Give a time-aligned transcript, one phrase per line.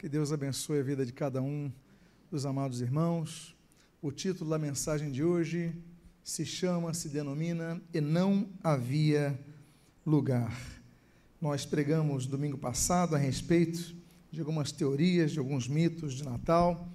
[0.00, 1.70] Que Deus abençoe a vida de cada um
[2.30, 3.54] dos amados irmãos.
[4.00, 5.74] O título da mensagem de hoje
[6.24, 9.38] se chama, se denomina E Não Havia
[10.06, 10.58] Lugar.
[11.38, 13.94] Nós pregamos domingo passado a respeito
[14.32, 16.88] de algumas teorias, de alguns mitos de Natal,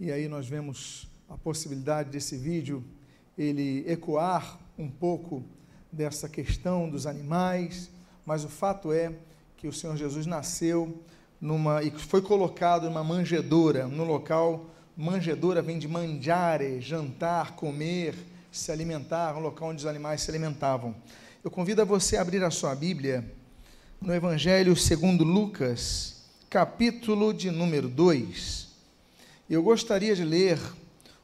[0.00, 2.82] e aí nós vemos a possibilidade desse vídeo
[3.36, 5.44] ele ecoar um pouco
[5.92, 7.90] dessa questão dos animais,
[8.24, 9.14] mas o fato é
[9.58, 10.98] que o Senhor Jesus nasceu
[11.40, 14.66] numa e foi colocado numa manjedoura, no local
[14.96, 18.14] manjedoura vem de mangiare, jantar, comer,
[18.50, 20.94] se alimentar, um local onde os animais se alimentavam.
[21.44, 23.24] Eu convido a você a abrir a sua Bíblia
[24.00, 28.68] no Evangelho segundo Lucas, capítulo de número 2.
[29.48, 30.58] Eu gostaria de ler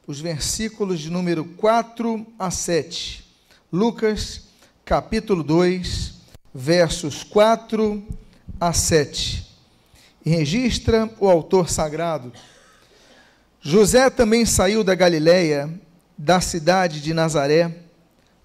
[0.07, 3.25] os versículos de número 4 a 7.
[3.71, 4.43] Lucas,
[4.85, 6.13] capítulo 2,
[6.53, 8.01] versos 4
[8.57, 9.44] a 7 e
[10.29, 12.33] registra o autor sagrado.
[13.61, 15.69] José também saiu da Galiléia,
[16.17, 17.75] da cidade de Nazaré,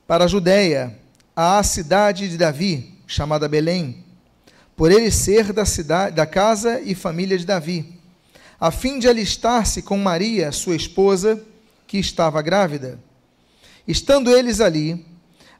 [0.06, 0.98] para a Judéia,
[1.34, 4.04] à cidade de Davi, chamada Belém,
[4.76, 7.98] por ele ser da cidade, da casa e família de Davi,
[8.58, 11.42] a fim de alistar-se com Maria, sua esposa,
[11.86, 12.98] que estava grávida.
[13.86, 15.04] Estando eles ali,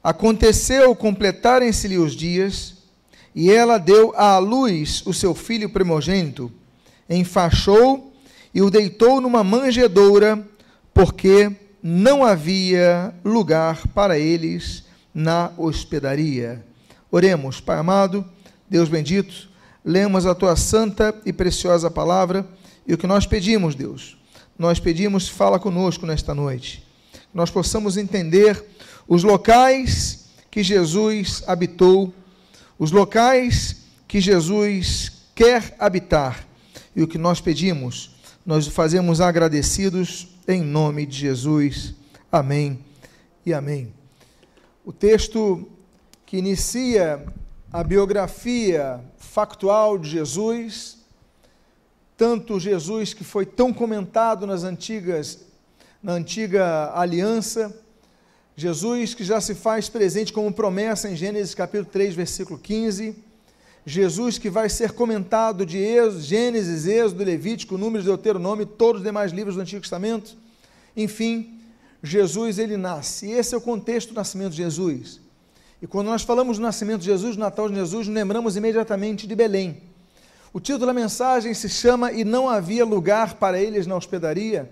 [0.03, 2.80] aconteceu completarem-se-lhe os dias,
[3.33, 6.51] e ela deu à luz o seu filho primogênito,
[7.09, 8.13] enfaixou
[8.53, 10.45] e o deitou numa manjedoura,
[10.93, 11.51] porque
[11.81, 16.63] não havia lugar para eles na hospedaria.
[17.09, 18.25] Oremos, Pai amado,
[18.69, 19.49] Deus bendito,
[19.83, 22.45] lemos a tua santa e preciosa palavra
[22.85, 24.17] e o que nós pedimos, Deus,
[24.57, 26.85] nós pedimos, fala conosco nesta noite.
[27.33, 28.63] Nós possamos entender
[29.07, 32.13] os locais que Jesus habitou
[32.81, 33.75] os locais
[34.07, 36.47] que Jesus quer habitar.
[36.95, 41.93] E o que nós pedimos, nós fazemos agradecidos em nome de Jesus.
[42.31, 42.83] Amém
[43.45, 43.93] e amém.
[44.83, 45.69] O texto
[46.25, 47.23] que inicia
[47.71, 50.97] a biografia factual de Jesus,
[52.17, 55.45] tanto Jesus que foi tão comentado nas antigas
[56.01, 57.79] na antiga aliança,
[58.61, 63.15] Jesus que já se faz presente como promessa em Gênesis capítulo 3, versículo 15.
[63.83, 65.79] Jesus que vai ser comentado de
[66.19, 70.37] Gênesis, Êxodo, Levítico, Números, Deuteronômio, todos os demais livros do Antigo Testamento.
[70.95, 71.59] Enfim,
[72.03, 73.25] Jesus ele nasce.
[73.25, 75.19] E esse é o contexto do nascimento de Jesus.
[75.81, 79.35] E quando nós falamos do nascimento de Jesus, do Natal de Jesus, lembramos imediatamente de
[79.35, 79.81] Belém.
[80.53, 84.69] O título da mensagem se chama E não havia lugar para eles na hospedaria.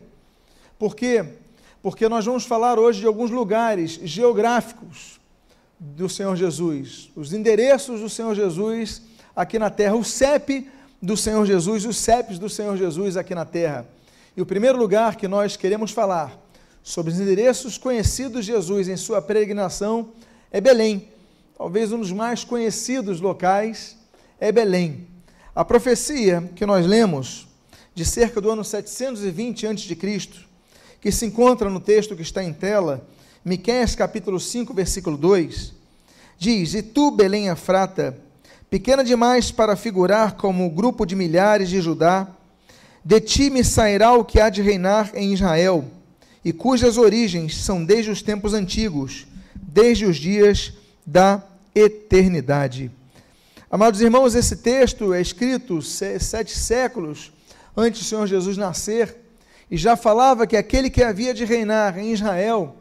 [0.78, 1.39] Por quê?
[1.82, 5.20] Porque nós vamos falar hoje de alguns lugares geográficos
[5.80, 9.02] do Senhor Jesus, os endereços do Senhor Jesus
[9.36, 10.70] aqui na terra, o CEP
[11.02, 13.88] do Senhor Jesus, os CEPs do Senhor Jesus aqui na terra.
[14.36, 16.38] E o primeiro lugar que nós queremos falar
[16.84, 20.10] sobre os endereços conhecidos de Jesus em sua peregrinação
[20.52, 21.08] é Belém.
[21.58, 23.98] Talvez um dos mais conhecidos locais
[24.40, 25.08] é Belém.
[25.56, 27.48] A profecia que nós lemos
[27.94, 30.49] de cerca do ano 720 a.C.,
[31.02, 33.08] que se encontra no texto que está em tela,
[33.44, 35.74] Miqueias capítulo 5, versículo 2,
[36.38, 38.18] diz: E tu, Belém Afrata,
[38.70, 42.28] pequena demais para figurar como o grupo de milhares de Judá,
[43.04, 45.86] de ti me sairá o que há de reinar em Israel,
[46.44, 50.74] e cujas origens são desde os tempos antigos, desde os dias
[51.06, 51.42] da
[51.74, 52.92] eternidade.
[53.72, 57.32] Amados irmãos, esse texto é escrito sete séculos
[57.78, 59.29] antes do Senhor Jesus nascer
[59.70, 62.76] e já falava que aquele que havia de reinar em Israel,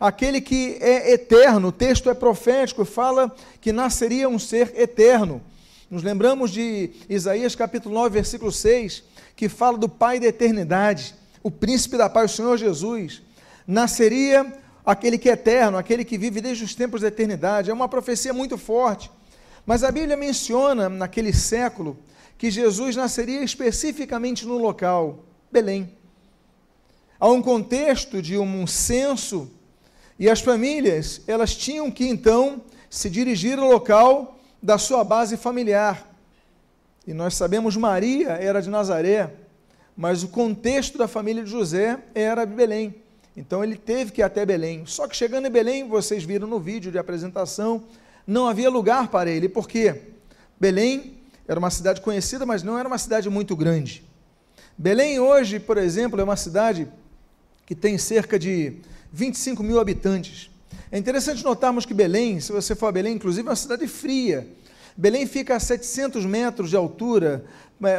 [0.00, 5.42] aquele que é eterno, o texto é profético, fala que nasceria um ser eterno.
[5.90, 9.04] Nos lembramos de Isaías capítulo 9, versículo 6,
[9.36, 13.20] que fala do Pai da eternidade, o príncipe da paz, o Senhor Jesus.
[13.66, 14.54] Nasceria
[14.86, 17.70] aquele que é eterno, aquele que vive desde os tempos da eternidade.
[17.70, 19.10] É uma profecia muito forte.
[19.66, 21.98] Mas a Bíblia menciona, naquele século,
[22.38, 26.01] que Jesus nasceria especificamente no local, Belém.
[27.22, 29.48] Há um contexto de um censo
[30.18, 36.04] e as famílias, elas tinham que então se dirigir ao local da sua base familiar.
[37.06, 39.34] E nós sabemos Maria era de Nazaré,
[39.96, 42.92] mas o contexto da família de José era de Belém.
[43.36, 44.84] Então ele teve que ir até Belém.
[44.84, 47.84] Só que chegando em Belém, vocês viram no vídeo de apresentação,
[48.26, 49.48] não havia lugar para ele.
[49.48, 49.94] Por quê?
[50.58, 54.02] Belém era uma cidade conhecida, mas não era uma cidade muito grande.
[54.76, 56.88] Belém hoje, por exemplo, é uma cidade
[57.72, 58.74] que tem cerca de
[59.10, 60.50] 25 mil habitantes.
[60.90, 64.46] É interessante notarmos que Belém, se você for a Belém, inclusive, é uma cidade fria.
[64.94, 67.46] Belém fica a 700 metros de altura,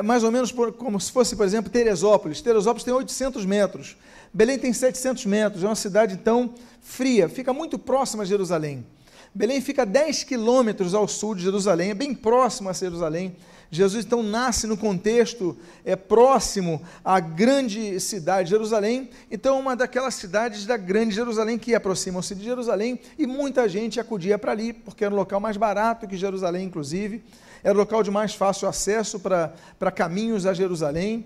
[0.06, 2.40] mais ou menos por, como se fosse, por exemplo, Teresópolis.
[2.40, 3.98] Teresópolis tem 800 metros,
[4.32, 8.86] Belém tem 700 metros, é uma cidade, então, fria, fica muito próxima a Jerusalém.
[9.34, 13.36] Belém fica 10 quilômetros ao sul de Jerusalém, é bem próximo a Jerusalém.
[13.78, 20.14] Jesus então nasce no contexto é próximo à grande cidade de Jerusalém, então uma daquelas
[20.14, 25.04] cidades da grande Jerusalém que aproximam-se de Jerusalém e muita gente acudia para ali, porque
[25.04, 27.24] era um local mais barato que Jerusalém, inclusive,
[27.64, 31.26] era o local de mais fácil acesso para, caminhos a Jerusalém.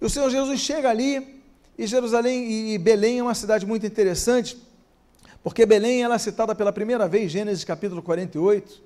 [0.00, 1.42] E o Senhor Jesus chega ali,
[1.76, 4.56] e Jerusalém e Belém é uma cidade muito interessante,
[5.42, 8.80] porque Belém ela é citada pela primeira vez, Gênesis capítulo 48.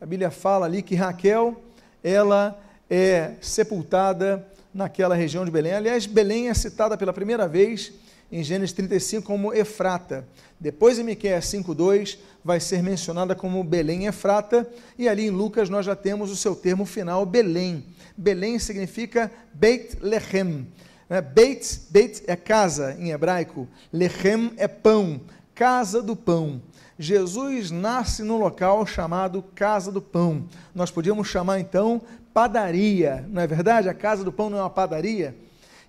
[0.00, 1.60] A Bíblia fala ali que Raquel
[2.02, 2.58] ela
[2.88, 5.72] é sepultada naquela região de Belém.
[5.72, 7.92] Aliás, Belém é citada pela primeira vez
[8.30, 10.26] em Gênesis 35 como Efrata.
[10.60, 14.68] Depois em Miqueias 5:2 vai ser mencionada como Belém Efrata
[14.98, 17.84] e ali em Lucas nós já temos o seu termo final Belém.
[18.16, 20.66] Belém significa Beit Lechem.
[21.08, 21.20] Né?
[21.20, 25.20] Beit, Beit é casa em hebraico, Lechem é pão,
[25.54, 26.60] casa do pão.
[26.98, 30.44] Jesus nasce num local chamado Casa do Pão.
[30.74, 32.02] Nós podíamos chamar então
[32.34, 33.88] padaria, não é verdade?
[33.88, 35.36] A Casa do Pão não é uma padaria?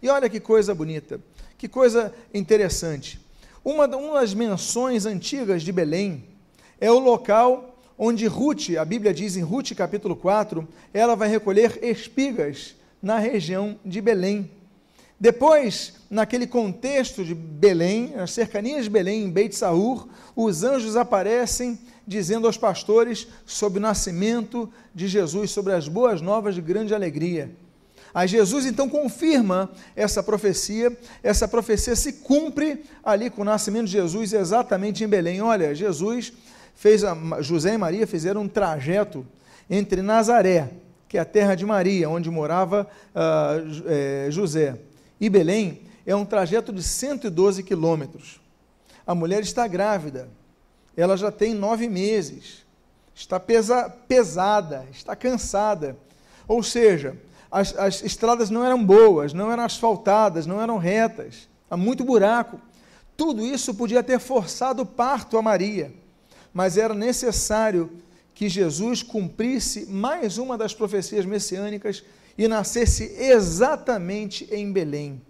[0.02, 1.20] E olha que coisa bonita,
[1.58, 3.20] que coisa interessante.
[3.66, 6.24] Uma, uma das menções antigas de Belém
[6.80, 11.84] é o local onde Ruth, a Bíblia diz em Ruth capítulo 4, ela vai recolher
[11.84, 14.50] espigas na região de Belém.
[15.20, 21.78] Depois, naquele contexto de Belém, nas cercanias de Belém, em Beit Saur, os anjos aparecem
[22.08, 27.52] dizendo aos pastores sobre o nascimento de Jesus, sobre as boas novas de grande alegria.
[28.14, 33.92] Aí Jesus então confirma essa profecia, essa profecia se cumpre ali com o nascimento de
[33.92, 35.42] Jesus exatamente em Belém.
[35.42, 36.34] Olha, Jesus
[36.74, 39.26] fez, a, José e Maria fizeram um trajeto
[39.70, 40.72] entre Nazaré,
[41.08, 44.76] que é a terra de Maria, onde morava uh, José,
[45.20, 48.40] e Belém é um trajeto de 112 quilômetros.
[49.06, 50.30] A mulher está grávida,
[50.96, 52.66] ela já tem nove meses,
[53.14, 55.98] está pesa, pesada, está cansada.
[56.48, 57.18] Ou seja,
[57.52, 62.60] as, as estradas não eram boas, não eram asfaltadas, não eram retas, há muito buraco.
[63.18, 65.94] Tudo isso podia ter forçado o parto a Maria,
[66.54, 67.92] mas era necessário
[68.34, 72.04] que Jesus cumprisse mais uma das profecias messiânicas
[72.40, 75.22] e nascesse exatamente em Belém,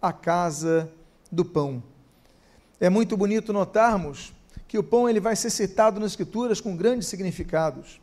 [0.00, 0.90] a casa
[1.30, 1.82] do pão.
[2.80, 4.32] É muito bonito notarmos
[4.66, 8.00] que o pão ele vai ser citado nas escrituras com grandes significados.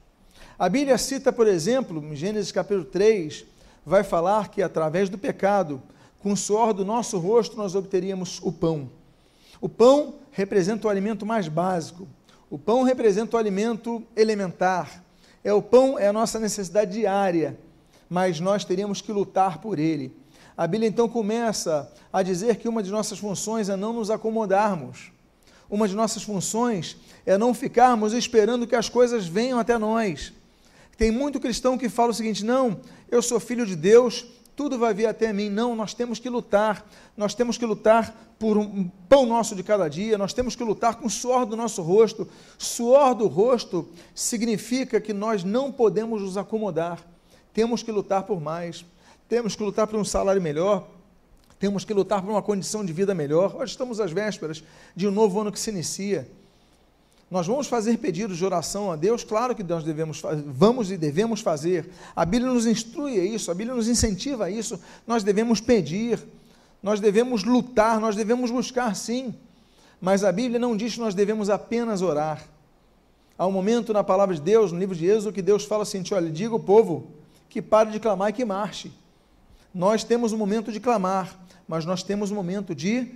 [0.57, 3.44] A Bíblia cita, por exemplo, em Gênesis capítulo 3,
[3.83, 5.81] vai falar que através do pecado,
[6.19, 8.88] com o suor do nosso rosto, nós obteríamos o pão.
[9.59, 12.07] O pão representa o alimento mais básico.
[12.51, 15.03] O pão representa o alimento elementar.
[15.44, 17.57] É o pão é a nossa necessidade diária
[18.09, 20.15] mas nós teríamos que lutar por ele.
[20.55, 25.11] A Bíblia então começa a dizer que uma de nossas funções é não nos acomodarmos.
[25.69, 30.31] Uma de nossas funções é não ficarmos esperando que as coisas venham até nós.
[30.97, 32.79] Tem muito cristão que fala o seguinte: não,
[33.09, 35.50] eu sou filho de Deus, tudo vai vir até mim.
[35.50, 36.85] Não, nós temos que lutar.
[37.17, 40.95] Nós temos que lutar por um pão nosso de cada dia, nós temos que lutar
[40.95, 42.27] com o suor do nosso rosto.
[42.57, 47.00] Suor do rosto significa que nós não podemos nos acomodar.
[47.53, 48.83] Temos que lutar por mais,
[49.29, 50.88] temos que lutar por um salário melhor,
[51.60, 53.55] temos que lutar por uma condição de vida melhor.
[53.55, 54.63] Hoje estamos às vésperas
[54.95, 56.27] de um novo ano que se inicia.
[57.31, 61.41] Nós vamos fazer pedidos de oração a Deus, claro que nós devemos, vamos e devemos
[61.41, 61.89] fazer.
[62.15, 64.79] A Bíblia nos instrui a isso, a Bíblia nos incentiva a isso.
[65.07, 66.19] Nós devemos pedir,
[66.81, 69.33] nós devemos lutar, nós devemos buscar sim.
[70.01, 72.45] Mas a Bíblia não diz que nós devemos apenas orar.
[73.38, 76.03] Há um momento na palavra de Deus, no livro de Êxodo, que Deus fala assim:
[76.12, 77.23] olha, diga ao povo
[77.53, 78.91] que pare de clamar e que marche.
[79.72, 83.12] Nós temos um momento de clamar, mas nós temos um momento de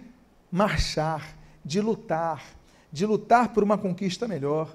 [0.51, 2.43] marchar, de lutar,
[2.91, 4.69] de lutar por uma conquista melhor.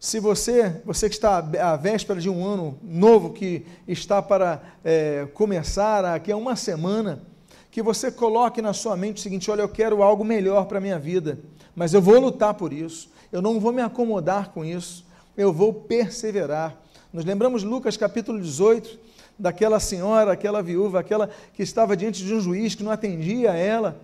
[0.00, 5.28] Se você, você que está à véspera de um ano novo que está para é,
[5.32, 7.22] começar aqui a uma semana,
[7.70, 10.80] que você coloque na sua mente o seguinte: olha, eu quero algo melhor para a
[10.80, 11.38] minha vida,
[11.72, 15.72] mas eu vou lutar por isso, eu não vou me acomodar com isso, eu vou
[15.72, 16.76] perseverar.
[17.10, 18.98] Nos lembramos Lucas capítulo 18,
[19.38, 23.56] daquela senhora, aquela viúva, aquela que estava diante de um juiz que não atendia a
[23.56, 23.98] ela,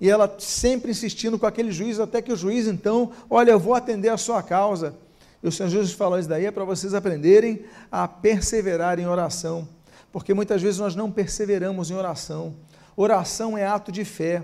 [0.00, 3.74] e ela sempre insistindo com aquele juiz, até que o juiz então, olha, eu vou
[3.74, 4.94] atender a sua causa.
[5.42, 9.68] E o Senhor Jesus falou isso daí é para vocês aprenderem a perseverar em oração,
[10.10, 12.54] porque muitas vezes nós não perseveramos em oração.
[12.96, 14.42] Oração é ato de fé,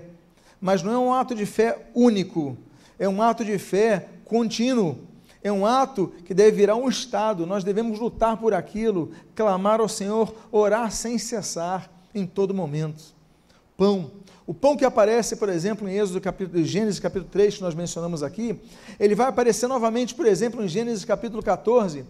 [0.61, 2.55] mas não é um ato de fé único,
[2.99, 4.99] é um ato de fé contínuo
[5.45, 7.45] é um ato que deve virar um estado.
[7.45, 13.13] Nós devemos lutar por aquilo, clamar ao Senhor, orar sem cessar em todo momento.
[13.77, 14.09] Pão.
[14.47, 18.23] O pão que aparece, por exemplo, em Êxodo capítulo, Gênesis capítulo 3, que nós mencionamos
[18.23, 18.59] aqui,
[18.99, 22.03] ele vai aparecer novamente, por exemplo, em Gênesis capítulo 14,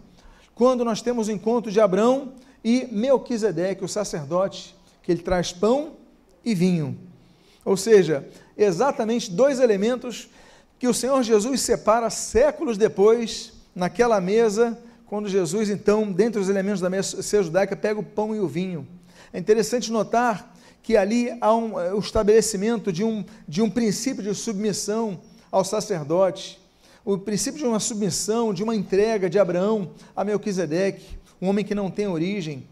[0.54, 2.32] quando nós temos o encontro de Abraão
[2.63, 4.74] e Melquisedeque, o sacerdote,
[5.04, 5.92] que ele traz pão
[6.44, 6.98] e vinho.
[7.65, 8.25] Ou seja,
[8.58, 10.30] exatamente dois elementos
[10.77, 16.82] que o Senhor Jesus separa séculos depois, naquela mesa, quando Jesus, então, dentre os elementos
[16.82, 18.88] da mesa judaica, pega o pão e o vinho.
[19.32, 24.34] É interessante notar que ali há um, o estabelecimento de um, de um princípio de
[24.36, 25.20] submissão
[25.51, 26.60] ao sacerdote,
[27.03, 31.75] o princípio de uma submissão, de uma entrega de Abraão a Melquisedeque, um homem que
[31.75, 32.67] não tem origem.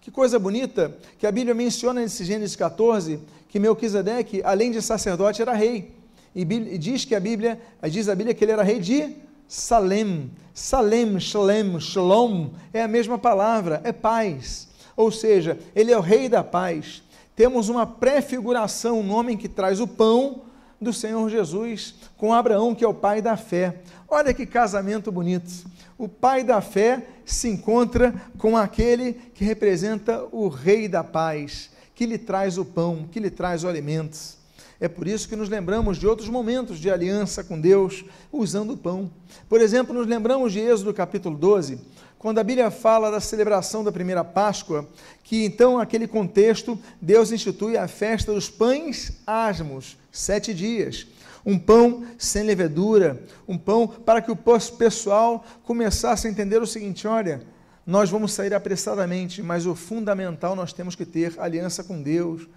[0.00, 5.40] Que coisa bonita que a Bíblia menciona nesse Gênesis 14 que Melquisedeque, além de sacerdote,
[5.40, 5.95] era rei.
[6.36, 6.44] E
[6.78, 9.16] diz que a Bíblia, diz a Bíblia que ele era rei de
[9.48, 10.30] Salem.
[10.54, 14.68] Salem, Shalem, Shalom é a mesma palavra, é paz.
[14.96, 17.02] Ou seja, ele é o rei da paz
[17.36, 20.40] temos uma prefiguração, um homem que traz o pão
[20.80, 23.82] do Senhor Jesus com Abraão, que é o pai da fé.
[24.08, 25.66] Olha que casamento bonito.
[25.98, 32.06] O pai da fé se encontra com aquele que representa o rei da paz, que
[32.06, 34.35] lhe traz o pão, que lhe traz o alimento.
[34.78, 38.76] É por isso que nos lembramos de outros momentos de aliança com Deus usando o
[38.76, 39.10] pão.
[39.48, 41.80] Por exemplo, nos lembramos de Êxodo capítulo 12,
[42.18, 44.88] quando a Bíblia fala da celebração da primeira Páscoa,
[45.22, 51.06] que então, naquele contexto, Deus institui a festa dos pães asmos, sete dias.
[51.44, 57.06] Um pão sem levedura, um pão para que o pessoal começasse a entender o seguinte:
[57.06, 57.46] olha,
[57.86, 62.48] nós vamos sair apressadamente, mas o fundamental nós temos que ter aliança com Deus.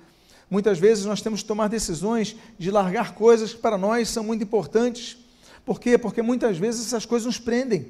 [0.50, 4.44] Muitas vezes nós temos que tomar decisões de largar coisas que para nós são muito
[4.44, 5.18] importantes.
[5.63, 5.98] Por quê?
[5.98, 7.88] Porque muitas vezes essas coisas nos prendem.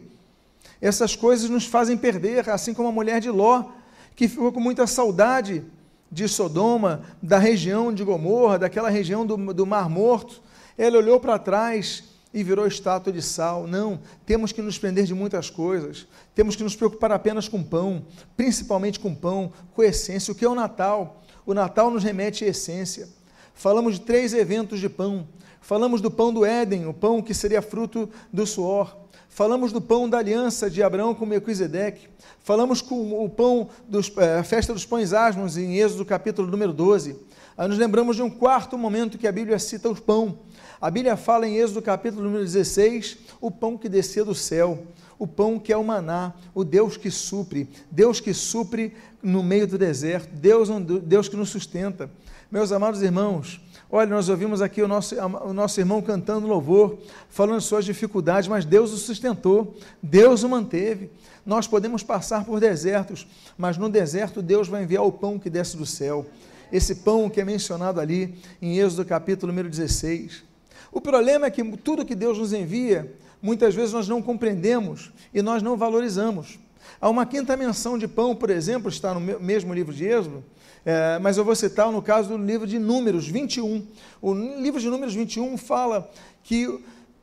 [0.82, 3.72] Essas coisas nos fazem perder, assim como a mulher de Ló,
[4.16, 5.64] que ficou com muita saudade
[6.12, 10.42] de Sodoma, da região de Gomorra, daquela região do, do Mar Morto.
[10.78, 13.68] Ela olhou para trás e virou estátua de sal.
[13.68, 16.08] Não, temos que nos prender de muitas coisas.
[16.36, 20.32] Temos que nos preocupar apenas com pão, principalmente com pão, com essência.
[20.32, 21.22] O que é o Natal?
[21.46, 23.08] O Natal nos remete à essência.
[23.54, 25.28] Falamos de três eventos de pão.
[25.62, 28.98] Falamos do pão do Éden, o pão que seria fruto do suor.
[29.28, 32.08] Falamos do pão da aliança de Abraão com Melquisedeque.
[32.42, 36.74] Falamos com o pão, dos, é, a festa dos pães asmos em Êxodo capítulo número
[36.74, 37.16] 12.
[37.58, 40.40] Aí nos lembramos de um quarto momento que a Bíblia cita o pão.
[40.82, 44.84] A Bíblia fala em Êxodo capítulo número 16, o pão que descia do céu,
[45.20, 49.68] o pão que é o maná, o Deus que supre, Deus que supre no meio
[49.68, 50.70] do deserto, Deus,
[51.04, 52.10] Deus que nos sustenta.
[52.50, 53.62] Meus amados irmãos,
[53.92, 58.64] Olha, nós ouvimos aqui o nosso, o nosso irmão cantando louvor, falando suas dificuldades, mas
[58.64, 61.10] Deus o sustentou, Deus o manteve.
[61.44, 63.26] Nós podemos passar por desertos,
[63.58, 66.24] mas no deserto Deus vai enviar o pão que desce do céu.
[66.72, 70.44] Esse pão que é mencionado ali em Êxodo capítulo número 16.
[70.92, 73.12] O problema é que tudo que Deus nos envia,
[73.42, 76.60] muitas vezes nós não compreendemos e nós não valorizamos.
[77.00, 80.44] Há uma quinta menção de pão, por exemplo, está no mesmo livro de Êxodo,
[80.86, 83.86] é, mas eu vou citar no caso do livro de Números 21.
[84.22, 86.10] O livro de Números 21 fala
[86.44, 86.68] que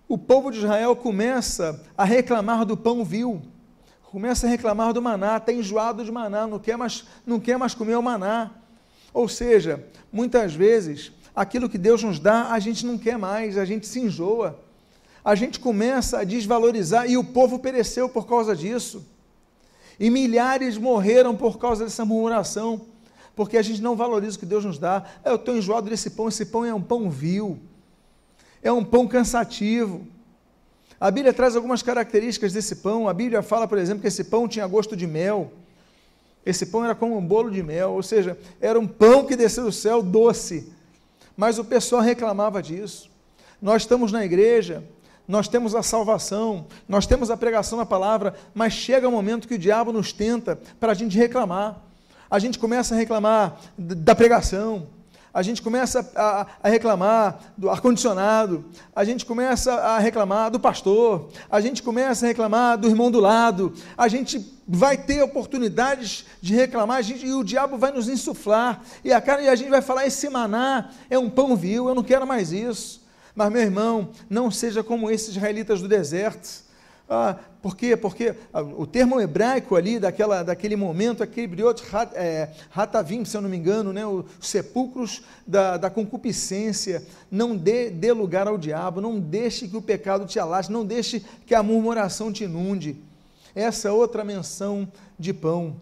[0.09, 3.43] o povo de Israel começa a reclamar do pão vil,
[4.05, 7.75] começa a reclamar do maná, está enjoado de maná, não quer mais, não quer mais
[7.75, 8.51] comer o maná.
[9.13, 13.65] Ou seja, muitas vezes, aquilo que Deus nos dá, a gente não quer mais, a
[13.65, 14.59] gente se enjoa.
[15.26, 19.04] A gente começa a desvalorizar e o povo pereceu por causa disso.
[19.99, 22.87] E milhares morreram por causa dessa murmuração
[23.35, 25.04] porque a gente não valoriza o que Deus nos dá.
[25.25, 27.59] Eu estou enjoado desse pão, esse pão é um pão vil,
[28.62, 30.06] é um pão cansativo.
[30.99, 33.09] A Bíblia traz algumas características desse pão.
[33.09, 35.52] A Bíblia fala, por exemplo, que esse pão tinha gosto de mel.
[36.47, 39.64] Esse pão era como um bolo de mel, ou seja, era um pão que desceu
[39.64, 40.73] do céu doce.
[41.37, 43.11] Mas o pessoal reclamava disso.
[43.61, 44.85] Nós estamos na igreja,
[45.26, 49.54] nós temos a salvação, nós temos a pregação da palavra, mas chega um momento que
[49.54, 51.83] o diabo nos tenta para a gente reclamar.
[52.30, 54.88] A gente começa a reclamar da pregação,
[55.37, 58.64] a gente começa a, a reclamar do ar-condicionado,
[58.95, 63.21] a gente começa a reclamar do pastor, a gente começa a reclamar do irmão do
[63.21, 68.80] lado, a gente vai ter oportunidades de reclamar, gente, e o diabo vai nos insuflar,
[69.04, 71.95] e a, cara, e a gente vai falar: esse maná é um pão vil, eu
[71.95, 73.06] não quero mais isso.
[73.37, 76.64] Mas, meu irmão, não seja como esses israelitas do deserto.
[77.09, 77.97] Ah, Por quê?
[77.97, 78.35] Porque
[78.76, 81.83] o termo hebraico ali, daquela, daquele momento, aquele briot
[82.14, 87.90] é, hatavim, se eu não me engano, né, os sepulcros da, da concupiscência, não dê,
[87.90, 91.62] dê lugar ao diabo, não deixe que o pecado te alaste, não deixe que a
[91.62, 92.97] murmuração te inunde.
[93.55, 95.76] Essa é outra menção de pão.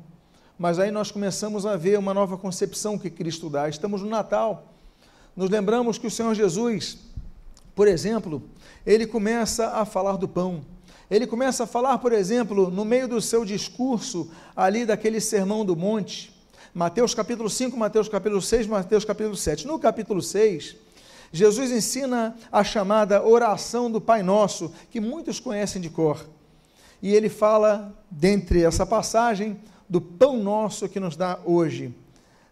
[0.58, 3.68] Mas aí nós começamos a ver uma nova concepção que Cristo dá.
[3.68, 4.73] Estamos no Natal.
[5.37, 6.99] Nos lembramos que o Senhor Jesus,
[7.75, 8.43] por exemplo,
[8.87, 10.64] ele começa a falar do pão.
[11.11, 15.76] Ele começa a falar, por exemplo, no meio do seu discurso, ali daquele sermão do
[15.76, 16.35] monte,
[16.73, 19.64] Mateus capítulo 5, Mateus capítulo 6, Mateus capítulo 7.
[19.64, 20.75] No capítulo 6,
[21.33, 26.26] Jesus ensina a chamada oração do Pai Nosso, que muitos conhecem de cor.
[27.00, 29.57] E ele fala, dentre essa passagem,
[29.88, 31.95] do pão nosso que nos dá hoje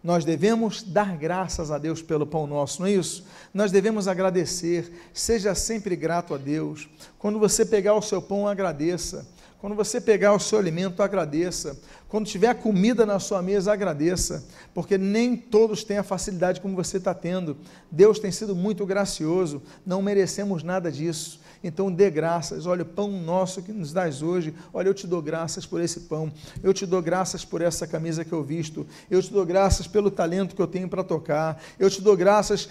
[0.02, 3.25] nós devemos dar graças a Deus pelo pão nosso, não é isso?
[3.54, 6.88] Nós devemos agradecer, seja sempre grato a Deus.
[7.18, 9.26] Quando você pegar o seu pão, agradeça.
[9.61, 11.78] Quando você pegar o seu alimento, agradeça.
[12.09, 14.44] Quando tiver comida na sua mesa, agradeça,
[14.75, 17.56] porque nem todos têm a facilidade como você está tendo.
[17.88, 21.40] Deus tem sido muito gracioso, não merecemos nada disso.
[21.62, 22.66] Então dê graças.
[22.66, 24.54] Olha, o pão nosso que nos dás hoje.
[24.73, 26.33] Olha, eu te dou graças por esse pão.
[26.62, 28.87] Eu te dou graças por essa camisa que eu visto.
[29.11, 31.62] Eu te dou graças pelo talento que eu tenho para tocar.
[31.78, 32.69] Eu te dou graças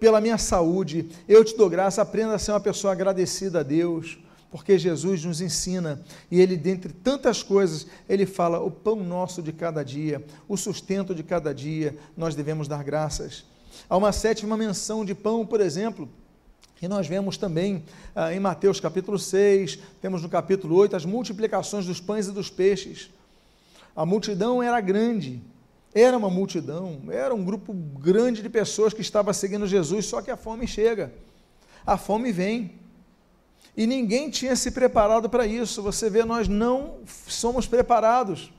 [0.00, 1.10] pela minha saúde.
[1.28, 1.98] Eu te dou graças.
[1.98, 4.18] Aprenda a ser uma pessoa agradecida a Deus
[4.54, 6.00] porque Jesus nos ensina
[6.30, 11.12] e ele, dentre tantas coisas, ele fala: o pão nosso de cada dia, o sustento
[11.12, 13.44] de cada dia, nós devemos dar graças.
[13.88, 16.08] Há uma sétima menção de pão, por exemplo,
[16.84, 17.82] e nós vemos também
[18.14, 22.50] ah, em Mateus capítulo 6, temos no capítulo 8 as multiplicações dos pães e dos
[22.50, 23.08] peixes.
[23.96, 25.40] A multidão era grande,
[25.94, 30.30] era uma multidão, era um grupo grande de pessoas que estava seguindo Jesus, só que
[30.30, 31.10] a fome chega,
[31.86, 32.72] a fome vem.
[33.74, 35.82] E ninguém tinha se preparado para isso.
[35.82, 38.52] Você vê, nós não somos preparados.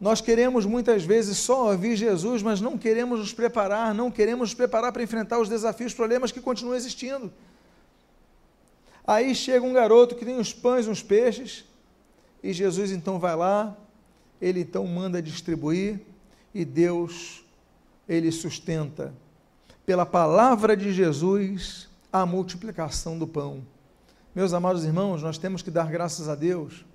[0.00, 4.54] Nós queremos muitas vezes só ouvir Jesus, mas não queremos nos preparar, não queremos nos
[4.54, 7.30] preparar para enfrentar os desafios, os problemas que continuam existindo.
[9.06, 11.66] Aí chega um garoto que tem uns pães, uns peixes,
[12.42, 13.76] e Jesus então vai lá,
[14.40, 16.00] ele então manda distribuir,
[16.54, 17.44] e Deus,
[18.08, 19.12] ele sustenta,
[19.84, 23.62] pela palavra de Jesus, a multiplicação do pão.
[24.34, 26.86] Meus amados irmãos, nós temos que dar graças a Deus,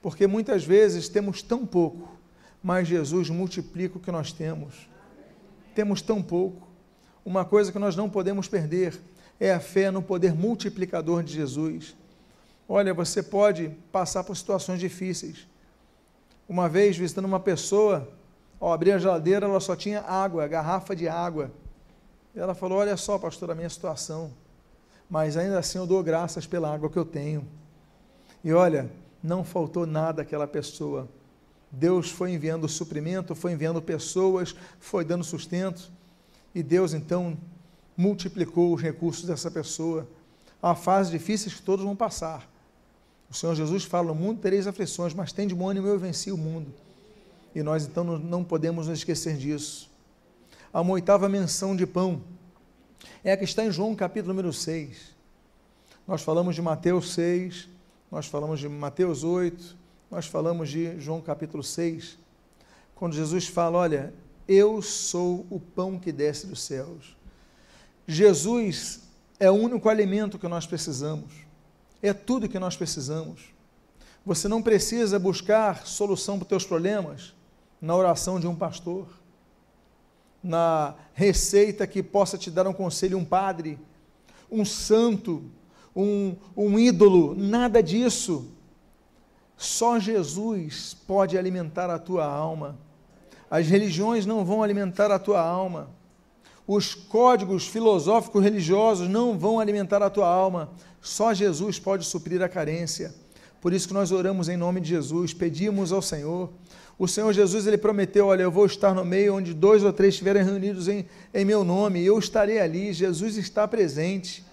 [0.00, 2.22] porque muitas vezes temos tão pouco
[2.64, 4.88] mas Jesus multiplica o que nós temos.
[5.74, 6.66] Temos tão pouco.
[7.22, 8.98] Uma coisa que nós não podemos perder
[9.38, 11.94] é a fé no poder multiplicador de Jesus.
[12.66, 15.46] Olha, você pode passar por situações difíceis.
[16.48, 18.08] Uma vez, visitando uma pessoa,
[18.58, 21.52] ao abrir a geladeira, ela só tinha água, garrafa de água.
[22.34, 24.32] Ela falou: Olha só, pastor, a minha situação.
[25.10, 27.46] Mas ainda assim eu dou graças pela água que eu tenho.
[28.42, 28.90] E olha,
[29.22, 31.06] não faltou nada àquela pessoa
[31.74, 35.90] Deus foi enviando suprimento, foi enviando pessoas, foi dando sustento,
[36.54, 37.36] e Deus então
[37.96, 40.08] multiplicou os recursos dessa pessoa.
[40.62, 42.48] Há fases difíceis que todos vão passar.
[43.28, 46.30] O Senhor Jesus fala: No mundo tereis aflições, mas tem de bom ânimo, eu venci
[46.30, 46.72] o mundo.
[47.54, 49.90] E nós então não podemos nos esquecer disso.
[50.72, 52.22] Há uma oitava menção de pão,
[53.22, 55.14] é a que está em João capítulo número 6.
[56.06, 57.68] Nós falamos de Mateus 6,
[58.10, 62.18] nós falamos de Mateus 8, nós falamos de João capítulo 6,
[62.94, 64.14] quando Jesus fala: Olha,
[64.46, 67.16] eu sou o pão que desce dos céus.
[68.06, 69.02] Jesus
[69.40, 71.32] é o único alimento que nós precisamos,
[72.02, 73.54] é tudo que nós precisamos.
[74.24, 77.34] Você não precisa buscar solução para os teus problemas
[77.80, 79.06] na oração de um pastor,
[80.42, 83.78] na receita que possa te dar um conselho um padre,
[84.50, 85.42] um santo,
[85.94, 88.50] um, um ídolo, nada disso.
[89.64, 92.78] Só Jesus pode alimentar a tua alma.
[93.50, 95.88] As religiões não vão alimentar a tua alma.
[96.66, 100.70] Os códigos filosóficos religiosos não vão alimentar a tua alma.
[101.00, 103.14] Só Jesus pode suprir a carência.
[103.58, 106.50] Por isso que nós oramos em nome de Jesus, pedimos ao Senhor.
[106.98, 110.12] O Senhor Jesus ele prometeu: Olha, eu vou estar no meio onde dois ou três
[110.12, 112.92] estiverem reunidos em, em meu nome, eu estarei ali.
[112.92, 114.44] Jesus está presente.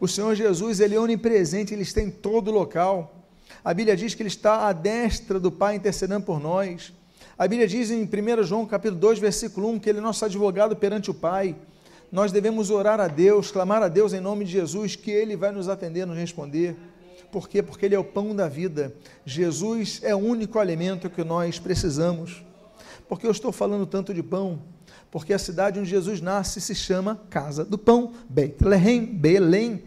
[0.00, 3.17] O Senhor Jesus ele é onipresente, ele está em todo local.
[3.64, 6.92] A Bíblia diz que ele está à destra do Pai intercedendo por nós.
[7.36, 10.76] A Bíblia diz em 1 João capítulo 2, versículo 1, que ele é nosso advogado
[10.76, 11.56] perante o Pai.
[12.10, 15.52] Nós devemos orar a Deus, clamar a Deus em nome de Jesus, que Ele vai
[15.52, 16.74] nos atender, nos responder.
[17.30, 17.62] Por quê?
[17.62, 18.94] Porque Ele é o pão da vida.
[19.26, 22.42] Jesus é o único alimento que nós precisamos.
[23.06, 24.58] Porque eu estou falando tanto de pão?
[25.10, 29.82] Porque a cidade onde Jesus nasce se chama Casa do Pão, Bethlehem, Belém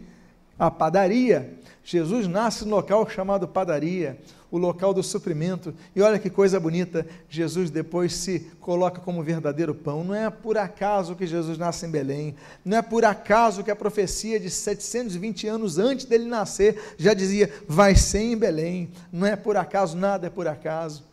[0.58, 1.58] a padaria.
[1.84, 4.18] Jesus nasce no local chamado padaria,
[4.50, 5.74] o local do suprimento.
[5.96, 10.04] E olha que coisa bonita, Jesus depois se coloca como verdadeiro pão.
[10.04, 13.76] Não é por acaso que Jesus nasce em Belém, não é por acaso que a
[13.76, 18.90] profecia de 720 anos antes dele nascer já dizia: vai ser em Belém.
[19.10, 21.11] Não é por acaso, nada é por acaso.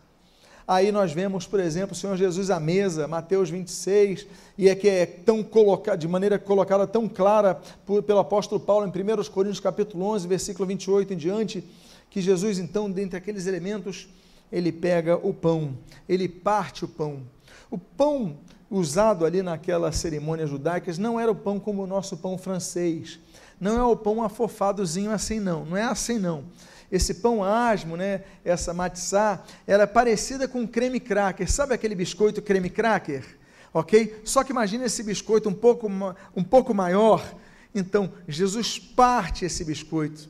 [0.70, 4.88] Aí nós vemos, por exemplo, o Senhor Jesus à mesa, Mateus 26, e é que
[4.88, 9.60] é tão colocado, de maneira colocada tão clara por, pelo apóstolo Paulo em 1 Coríntios
[9.60, 11.68] capítulo 11, versículo 28 em diante,
[12.08, 14.10] que Jesus então, dentre aqueles elementos,
[14.52, 15.76] ele pega o pão,
[16.08, 17.24] ele parte o pão.
[17.72, 18.38] O pão
[18.70, 23.20] usado ali naquela cerimônia judaica não era o pão como o nosso pão francês.
[23.60, 26.44] Não é o pão afofadozinho assim não, não é assim não
[26.91, 31.52] esse pão asmo, né, essa matzá, ela é parecida com creme cracker.
[31.52, 33.23] Sabe aquele biscoito creme cracker?
[33.73, 34.21] Ok?
[34.23, 35.88] Só que imagine esse biscoito um pouco,
[36.36, 37.23] um pouco maior.
[37.73, 40.28] Então, Jesus parte esse biscoito.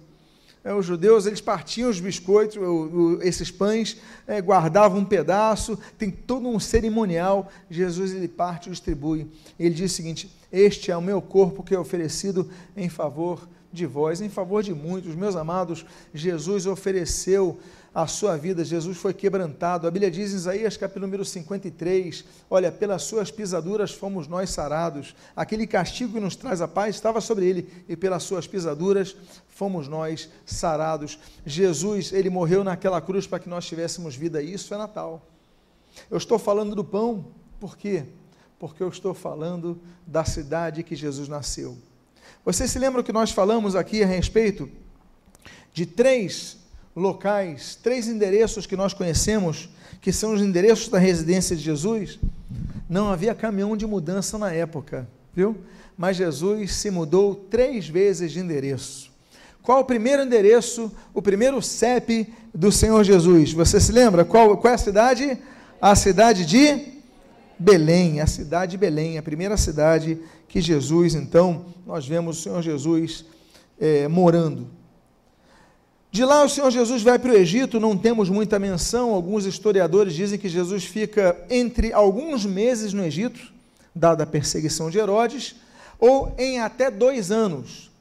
[0.61, 5.79] É, os judeus, eles partiam os biscoitos, o, o, esses pães, é, guardavam um pedaço,
[5.97, 7.49] tem todo um cerimonial.
[7.71, 9.25] Jesus, ele parte e distribui.
[9.57, 13.86] Ele diz o seguinte, este é o meu corpo que é oferecido em favor de
[13.86, 15.15] vós, em favor de muitos.
[15.15, 17.60] Meus amados, Jesus ofereceu
[17.93, 19.88] a sua vida, Jesus foi quebrantado.
[19.88, 25.15] A Bíblia diz em Isaías, capítulo número 53, olha, pelas suas pisaduras fomos nós sarados.
[25.36, 29.15] Aquele castigo que nos traz a paz estava sobre ele, e pelas suas pisaduras
[29.47, 31.19] fomos nós sarados.
[31.45, 35.25] Jesus, ele morreu naquela cruz para que nós tivéssemos vida, isso é Natal.
[36.10, 37.25] Eu estou falando do pão,
[37.60, 38.05] por quê?
[38.60, 41.77] Porque eu estou falando da cidade que Jesus nasceu.
[42.45, 44.69] Você se lembra que nós falamos aqui a respeito
[45.73, 46.58] de três
[46.95, 49.69] locais, três endereços que nós conhecemos,
[50.02, 52.17] que são os endereços da residência de Jesus?
[52.89, 55.58] Não havia caminhão de mudança na época, viu?
[55.97, 59.12] Mas Jesus se mudou três vezes de endereço.
[59.62, 63.52] Qual o primeiro endereço, o primeiro CEP do Senhor Jesus?
[63.52, 64.23] Você se lembra?
[64.23, 65.38] Qual, qual é a cidade?
[65.82, 66.99] A cidade de
[67.60, 70.17] Belém, a cidade de Belém, a primeira cidade
[70.49, 73.23] que Jesus, então, nós vemos o Senhor Jesus
[73.79, 74.67] é, morando.
[76.12, 80.15] De lá o Senhor Jesus vai para o Egito, não temos muita menção, alguns historiadores
[80.15, 83.39] dizem que Jesus fica entre alguns meses no Egito,
[83.93, 85.55] dada a perseguição de Herodes,
[85.99, 87.91] ou em até dois anos.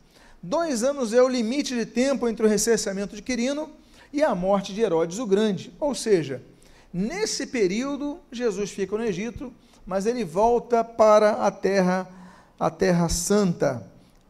[0.43, 3.69] Dois anos é o limite de tempo entre o recenseamento de Quirino
[4.11, 5.71] e a morte de Herodes o Grande.
[5.79, 6.41] Ou seja,
[6.91, 9.53] nesse período, Jesus fica no Egito,
[9.85, 12.09] mas ele volta para a terra
[12.59, 13.87] a terra santa,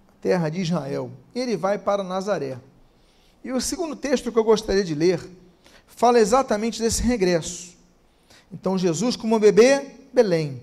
[0.08, 1.10] a terra de Israel.
[1.34, 2.58] Ele vai para Nazaré.
[3.42, 5.20] E o segundo texto que eu gostaria de ler
[5.86, 7.76] fala exatamente desse regresso.
[8.52, 10.62] Então, Jesus, como bebê, Belém.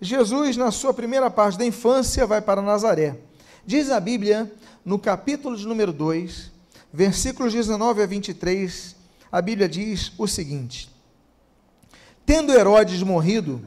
[0.00, 3.16] Jesus, na sua primeira parte da infância, vai para Nazaré.
[3.66, 4.50] Diz a Bíblia,
[4.84, 6.50] no capítulo de número 2,
[6.92, 8.96] versículos 19 a 23,
[9.32, 10.90] a Bíblia diz o seguinte:
[12.26, 13.64] Tendo Herodes morrido,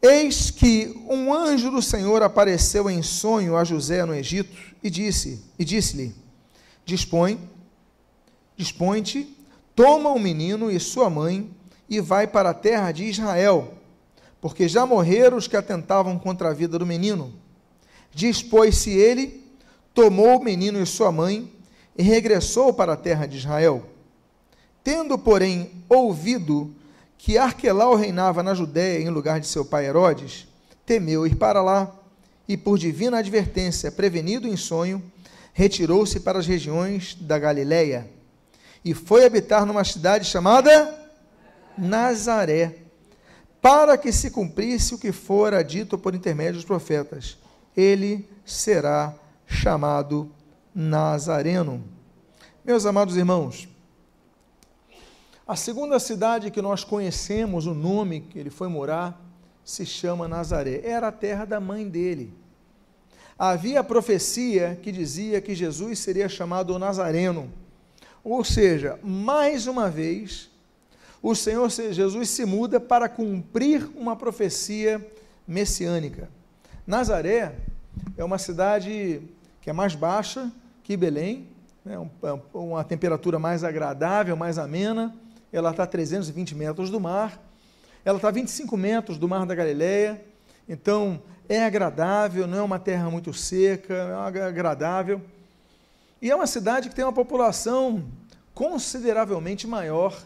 [0.00, 5.44] Eis que um anjo do Senhor apareceu em sonho a José no Egito e disse,
[5.58, 6.14] e disse-lhe:
[6.84, 7.38] Dispõe,
[8.56, 9.36] dispõe-te,
[9.74, 11.50] toma o menino e sua mãe
[11.88, 13.74] e vai para a terra de Israel,
[14.40, 17.32] porque já morreram os que atentavam contra a vida do menino.
[18.14, 19.44] Dispôs-se ele,
[19.92, 21.52] tomou o menino e sua mãe
[21.96, 23.84] e regressou para a terra de Israel.
[24.84, 26.72] Tendo, porém, ouvido
[27.18, 30.46] que Arquelau reinava na Judéia em lugar de seu pai Herodes,
[30.86, 31.92] temeu ir para lá
[32.48, 35.02] e, por divina advertência, prevenido em sonho,
[35.52, 38.08] retirou-se para as regiões da Galiléia
[38.84, 40.96] e foi habitar numa cidade chamada
[41.76, 42.76] Nazaré,
[43.60, 47.36] para que se cumprisse o que fora dito por intermédio dos profetas:
[47.76, 49.14] ele será
[49.46, 50.30] chamado
[50.74, 51.82] Nazareno.
[52.64, 53.68] Meus amados irmãos,
[55.48, 59.18] a segunda cidade que nós conhecemos, o nome que ele foi morar,
[59.64, 60.82] se chama Nazaré.
[60.84, 62.34] Era a terra da mãe dele.
[63.38, 67.50] Havia profecia que dizia que Jesus seria chamado Nazareno.
[68.22, 70.50] Ou seja, mais uma vez,
[71.22, 75.02] o Senhor Jesus se muda para cumprir uma profecia
[75.46, 76.28] messiânica.
[76.86, 77.54] Nazaré
[78.18, 79.22] é uma cidade
[79.62, 81.48] que é mais baixa que Belém,
[81.82, 85.14] né, é uma temperatura mais agradável, mais amena
[85.52, 87.42] ela está a 320 metros do mar,
[88.04, 90.22] ela está a 25 metros do mar da Galileia,
[90.68, 93.94] então é agradável, não é uma terra muito seca,
[94.34, 95.20] é agradável.
[96.20, 98.04] E é uma cidade que tem uma população
[98.52, 100.20] consideravelmente maior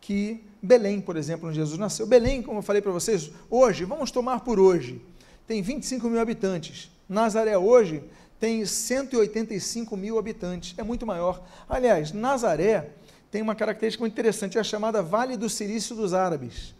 [0.00, 2.06] que Belém, por exemplo, onde Jesus nasceu.
[2.06, 5.00] Belém, como eu falei para vocês, hoje, vamos tomar por hoje,
[5.46, 6.90] tem 25 mil habitantes.
[7.08, 8.04] Nazaré hoje
[8.38, 11.42] tem 185 mil habitantes, é muito maior.
[11.68, 12.90] Aliás, Nazaré
[13.32, 16.74] tem uma característica muito interessante, é a chamada Vale do Silício dos Árabes.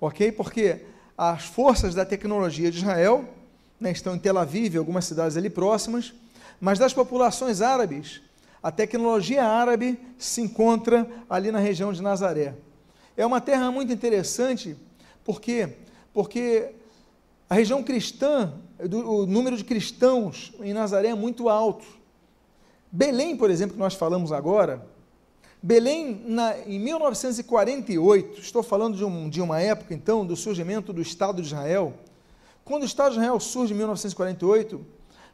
[0.00, 0.30] Ok?
[0.30, 0.82] Porque
[1.16, 3.28] as forças da tecnologia de Israel
[3.80, 6.14] né, estão em Tel Aviv, algumas cidades ali próximas,
[6.60, 8.22] mas das populações árabes,
[8.62, 12.54] a tecnologia árabe se encontra ali na região de Nazaré.
[13.16, 14.76] É uma terra muito interessante,
[15.24, 15.70] por quê?
[16.14, 16.70] Porque
[17.50, 21.84] a região cristã, o número de cristãos em Nazaré é muito alto.
[22.92, 24.86] Belém, por exemplo, que nós falamos agora,
[25.60, 31.02] Belém, na, em 1948, estou falando de, um, de uma época, então, do surgimento do
[31.02, 31.94] Estado de Israel.
[32.64, 34.80] Quando o Estado de Israel surge em 1948,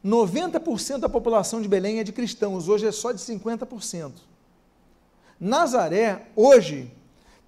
[0.04, 4.12] 90% da população de Belém é de cristãos, hoje é só de 50%.
[5.38, 6.90] Nazaré, hoje,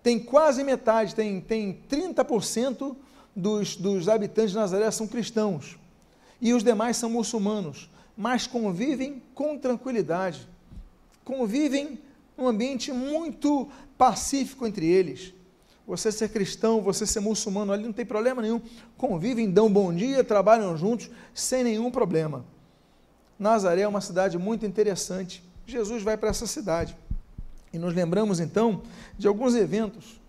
[0.03, 2.95] tem quase metade, tem, tem 30%
[3.35, 5.79] dos, dos habitantes de Nazaré são cristãos.
[6.41, 10.47] E os demais são muçulmanos, mas convivem com tranquilidade.
[11.25, 11.99] Convivem
[12.39, 15.33] um ambiente muito pacífico entre eles.
[15.87, 18.61] Você ser cristão, você ser muçulmano, ali não tem problema nenhum.
[18.97, 22.45] Convivem, dão bom dia, trabalham juntos, sem nenhum problema.
[23.39, 25.43] Nazaré é uma cidade muito interessante.
[25.67, 26.97] Jesus vai para essa cidade.
[27.73, 28.83] E nos lembramos então
[29.17, 30.21] de alguns eventos.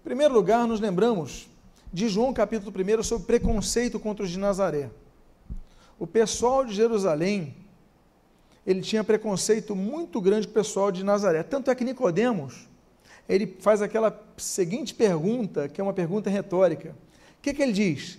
[0.00, 1.48] Em primeiro lugar, nos lembramos
[1.92, 4.90] de João capítulo 1 sobre preconceito contra os de Nazaré.
[5.98, 7.54] O pessoal de Jerusalém
[8.70, 11.42] ele tinha preconceito muito grande com o pessoal de Nazaré.
[11.42, 12.68] Tanto é que Nicodemos,
[13.28, 16.90] ele faz aquela seguinte pergunta, que é uma pergunta retórica.
[16.90, 18.16] O que, que ele diz?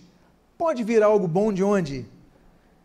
[0.58, 2.06] Pode vir algo bom de onde?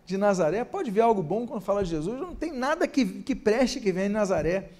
[0.04, 0.64] De Nazaré?
[0.64, 2.20] Pode vir algo bom quando fala de Jesus?
[2.20, 4.70] Não tem nada que, que preste que venha de Nazaré.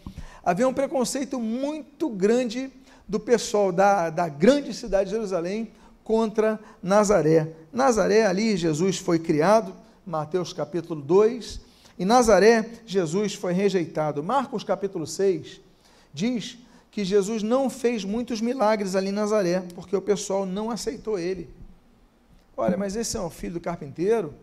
[0.44, 2.70] Havia um preconceito muito grande
[3.09, 5.72] do pessoal da, da grande cidade de Jerusalém
[6.05, 7.53] contra Nazaré.
[7.72, 9.75] Nazaré, ali Jesus foi criado,
[10.07, 11.65] Mateus capítulo 2,
[11.98, 14.22] em Nazaré, Jesus foi rejeitado.
[14.22, 15.61] Marcos capítulo 6
[16.12, 16.59] diz
[16.90, 21.48] que Jesus não fez muitos milagres ali em Nazaré, porque o pessoal não aceitou ele.
[22.56, 24.35] Olha, mas esse é o filho do carpinteiro?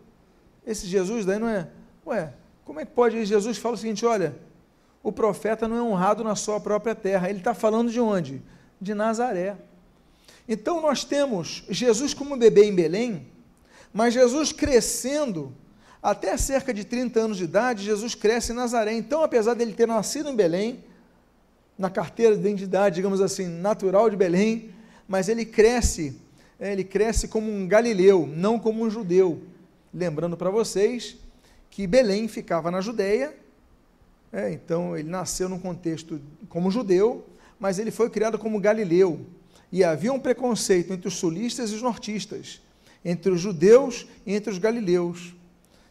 [0.66, 1.68] Esse Jesus daí não é.
[2.06, 2.32] Ué,
[2.64, 3.24] como é que pode?
[3.24, 4.36] Jesus fala o seguinte: olha,
[5.02, 7.28] o profeta não é honrado na sua própria terra.
[7.28, 8.42] Ele está falando de onde?
[8.80, 9.56] De Nazaré.
[10.48, 13.26] Então nós temos Jesus como bebê em Belém,
[13.92, 15.52] mas Jesus crescendo
[16.04, 18.92] até cerca de 30 anos de idade, Jesus cresce em Nazaré.
[18.92, 20.84] Então, apesar dele ter nascido em Belém,
[21.78, 24.68] na carteira de identidade, digamos assim, natural de Belém,
[25.08, 26.20] mas ele cresce,
[26.60, 29.44] é, ele cresce como um galileu, não como um judeu.
[29.94, 31.16] Lembrando para vocês
[31.70, 33.34] que Belém ficava na Judéia,
[34.30, 37.24] é, então ele nasceu num contexto como judeu,
[37.58, 39.24] mas ele foi criado como galileu.
[39.72, 42.60] E havia um preconceito entre os sulistas e os nortistas,
[43.02, 45.34] entre os judeus e entre os galileus.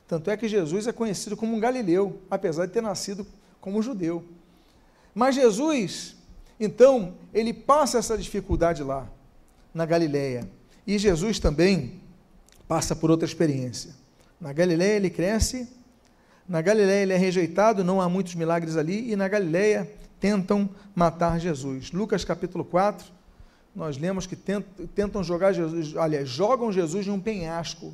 [0.08, 3.26] Tanto é que Jesus é conhecido como um galileu, apesar de ter nascido
[3.60, 4.24] como judeu.
[5.16, 6.16] Mas Jesus,
[6.60, 9.10] então, ele passa essa dificuldade lá,
[9.74, 10.48] na Galileia.
[10.86, 12.02] E Jesus também
[12.68, 13.92] passa por outra experiência.
[14.40, 15.68] Na Galileia ele cresce,
[16.48, 19.90] na Galileia ele é rejeitado, não há muitos milagres ali, e na Galileia
[20.20, 21.92] tentam matar Jesus.
[21.92, 23.08] Lucas capítulo 4,
[23.76, 27.94] nós lemos que tentam jogar Jesus, aliás, jogam Jesus em um penhasco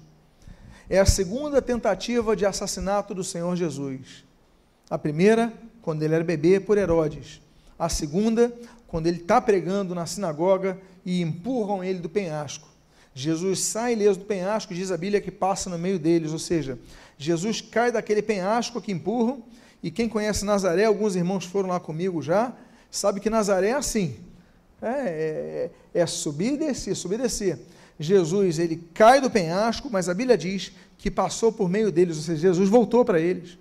[0.90, 4.26] é a segunda tentativa de assassinato do Senhor Jesus.
[4.90, 7.40] A primeira, quando ele era bebê, por Herodes.
[7.78, 8.52] A segunda,
[8.88, 12.68] quando ele está pregando na sinagoga e empurram ele do penhasco.
[13.14, 16.80] Jesus sai ileso do penhasco, diz a Bíblia que passa no meio deles, ou seja,
[17.18, 19.44] Jesus cai daquele penhasco que empurram,
[19.82, 22.54] e quem conhece Nazaré, alguns irmãos foram lá comigo já,
[22.90, 24.18] sabe que Nazaré é assim,
[24.82, 27.60] é, é, é subir e descer, subir e descer.
[28.00, 32.24] Jesus ele cai do penhasco, mas a Bíblia diz que passou por meio deles, ou
[32.24, 33.58] seja, Jesus voltou para eles.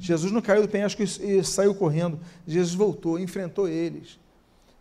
[0.00, 4.18] Jesus não caiu do penhasco e, saiu correndo, Jesus voltou, enfrentou eles.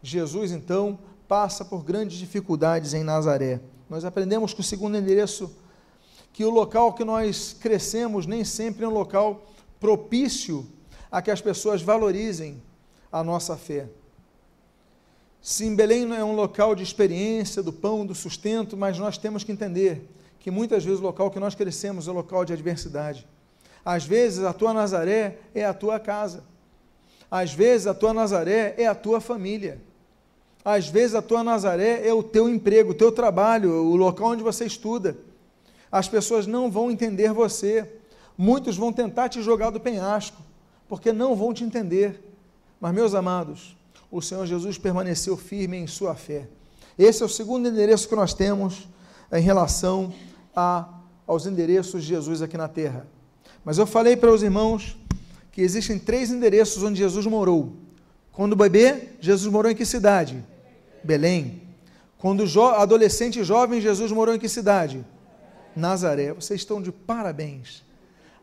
[0.02, 3.60] Jesus então passa por grandes dificuldades em Nazaré.
[3.89, 5.54] Nós aprendemos com o segundo endereço
[6.32, 10.65] que o local que nós crescemos nem sempre é um local propício
[11.12, 12.62] a que as pessoas valorizem
[13.12, 13.88] a nossa fé.
[15.41, 19.43] Sim, Belém não é um local de experiência do pão, do sustento, mas nós temos
[19.43, 23.26] que entender que muitas vezes o local que nós crescemos é o local de adversidade.
[23.84, 26.43] Às vezes a tua Nazaré é a tua casa.
[27.30, 29.82] Às vezes a tua Nazaré é a tua família.
[30.63, 34.43] Às vezes a tua Nazaré é o teu emprego, o teu trabalho, o local onde
[34.43, 35.17] você estuda.
[35.89, 37.89] As pessoas não vão entender você.
[38.38, 40.41] Muitos vão tentar te jogar do penhasco,
[40.88, 42.21] porque não vão te entender.
[42.80, 43.76] Mas, meus amados,
[44.12, 46.48] o Senhor Jesus permaneceu firme em sua fé.
[46.98, 48.88] Esse é o segundo endereço que nós temos
[49.32, 50.13] em relação
[50.56, 50.88] a,
[51.26, 53.06] aos endereços de Jesus aqui na terra.
[53.63, 54.98] Mas eu falei para os irmãos
[55.52, 57.74] que existem três endereços onde Jesus morou.
[58.32, 60.43] Quando bebê, Jesus morou em que cidade?
[61.04, 61.62] Belém.
[62.17, 62.43] Quando
[62.76, 65.06] adolescente e jovem, Jesus morou em que cidade?
[65.76, 66.34] Nazaré.
[66.34, 67.84] Vocês estão de parabéns.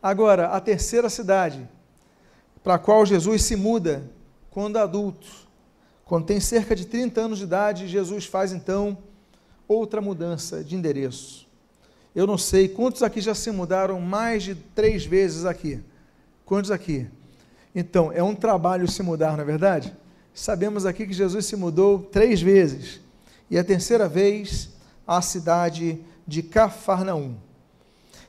[0.03, 1.69] Agora, a terceira cidade
[2.63, 4.11] para a qual Jesus se muda
[4.51, 5.27] quando adulto,
[6.05, 8.99] quando tem cerca de 30 anos de idade, Jesus faz então
[9.67, 11.49] outra mudança de endereço.
[12.15, 15.81] Eu não sei quantos aqui já se mudaram mais de três vezes aqui.
[16.45, 17.07] Quantos aqui?
[17.75, 19.93] Então, é um trabalho se mudar, não é verdade?
[20.33, 23.01] Sabemos aqui que Jesus se mudou três vezes.
[23.51, 24.71] E a terceira vez,
[25.07, 27.35] a cidade de Cafarnaum.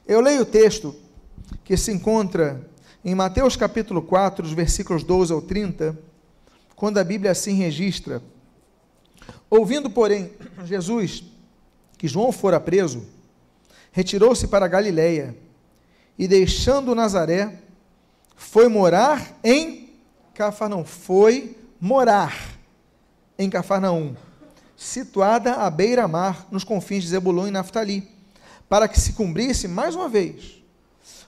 [0.08, 0.96] Eu leio o texto
[1.64, 2.68] que se encontra
[3.04, 5.98] em Mateus capítulo 4, os versículos 12 ao 30,
[6.76, 8.22] quando a Bíblia assim registra:
[9.50, 10.32] Ouvindo, porém,
[10.64, 11.24] Jesus
[11.98, 13.06] que João fora preso,
[13.92, 15.36] retirou-se para Galiléia
[16.18, 17.60] e, deixando Nazaré,
[18.36, 19.90] foi morar em
[20.34, 20.84] Cafarnaum.
[20.86, 22.58] Foi morar
[23.38, 24.16] em Cafarnaum,
[24.76, 28.08] situada à beira-mar, nos confins de Zebulon e Naftali,
[28.68, 30.64] para que se cumprisse mais uma vez.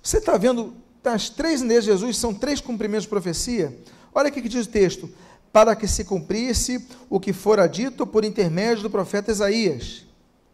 [0.01, 3.77] Você está vendo, as três ideias de Jesus são três cumprimentos de profecia?
[4.13, 5.09] Olha o que diz o texto:
[5.57, 10.05] para que se cumprisse o que fora dito por intermédio do profeta Isaías.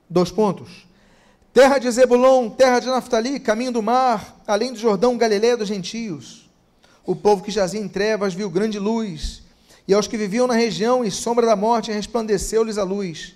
[0.10, 0.88] Dois pontos.
[1.52, 6.50] Terra de Zebulon, terra de Naftali, caminho do mar, além do Jordão, Galiléia dos gentios.
[7.06, 9.44] O povo que jazia em trevas viu grande luz,
[9.86, 13.36] e aos que viviam na região e sombra da morte resplandeceu-lhes a luz.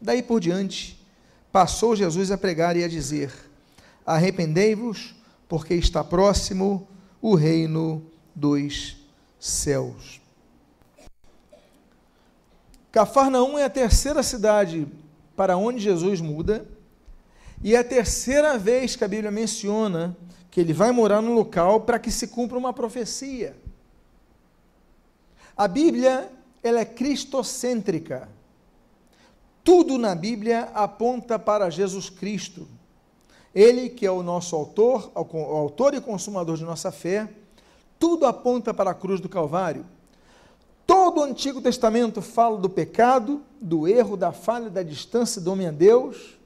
[0.00, 1.00] Daí por diante,
[1.52, 3.32] passou Jesus a pregar e a dizer:
[4.04, 5.14] Arrependei-vos,
[5.48, 6.88] porque está próximo
[7.22, 8.02] o reino
[8.34, 8.96] dos
[9.38, 10.18] céus.
[12.98, 14.88] Cafarnaum é a terceira cidade
[15.36, 16.66] para onde Jesus muda,
[17.62, 20.16] e é a terceira vez que a Bíblia menciona
[20.50, 23.56] que ele vai morar no local para que se cumpra uma profecia.
[25.56, 26.28] A Bíblia,
[26.60, 28.28] ela é cristocêntrica.
[29.62, 32.66] Tudo na Bíblia aponta para Jesus Cristo.
[33.54, 37.28] Ele que é o nosso autor, o autor e consumador de nossa fé,
[37.96, 39.86] tudo aponta para a cruz do Calvário.
[40.88, 45.66] Todo o Antigo Testamento fala do pecado, do erro, da falha, da distância do homem
[45.66, 46.38] a Deus,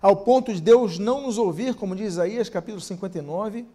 [0.00, 3.66] ao ponto de Deus não nos ouvir, como diz Isaías capítulo 59,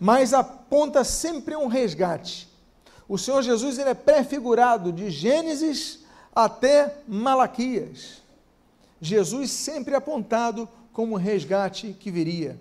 [0.00, 2.48] mas aponta sempre um resgate.
[3.08, 6.00] O Senhor Jesus ele é prefigurado de Gênesis
[6.34, 8.20] até Malaquias.
[9.00, 12.58] Jesus sempre apontado como resgate que viria.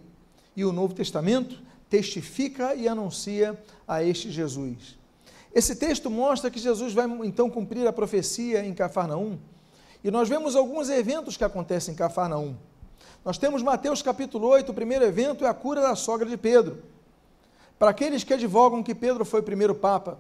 [0.55, 4.96] E o Novo Testamento testifica e anuncia a este Jesus.
[5.57, 9.39] Esse texto mostra que Jesus vai então cumprir a profecia em Cafarnaum.
[10.03, 12.55] E nós vemos alguns eventos que acontecem em Cafarnaum.
[13.25, 16.83] Nós temos Mateus capítulo 8, o primeiro evento é a cura da sogra de Pedro.
[17.79, 20.19] Para aqueles que advogam que Pedro foi o primeiro papa,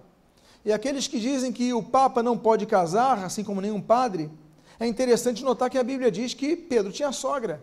[0.65, 4.31] e aqueles que dizem que o papa não pode casar, assim como nenhum padre,
[4.79, 7.61] é interessante notar que a Bíblia diz que Pedro tinha sogra.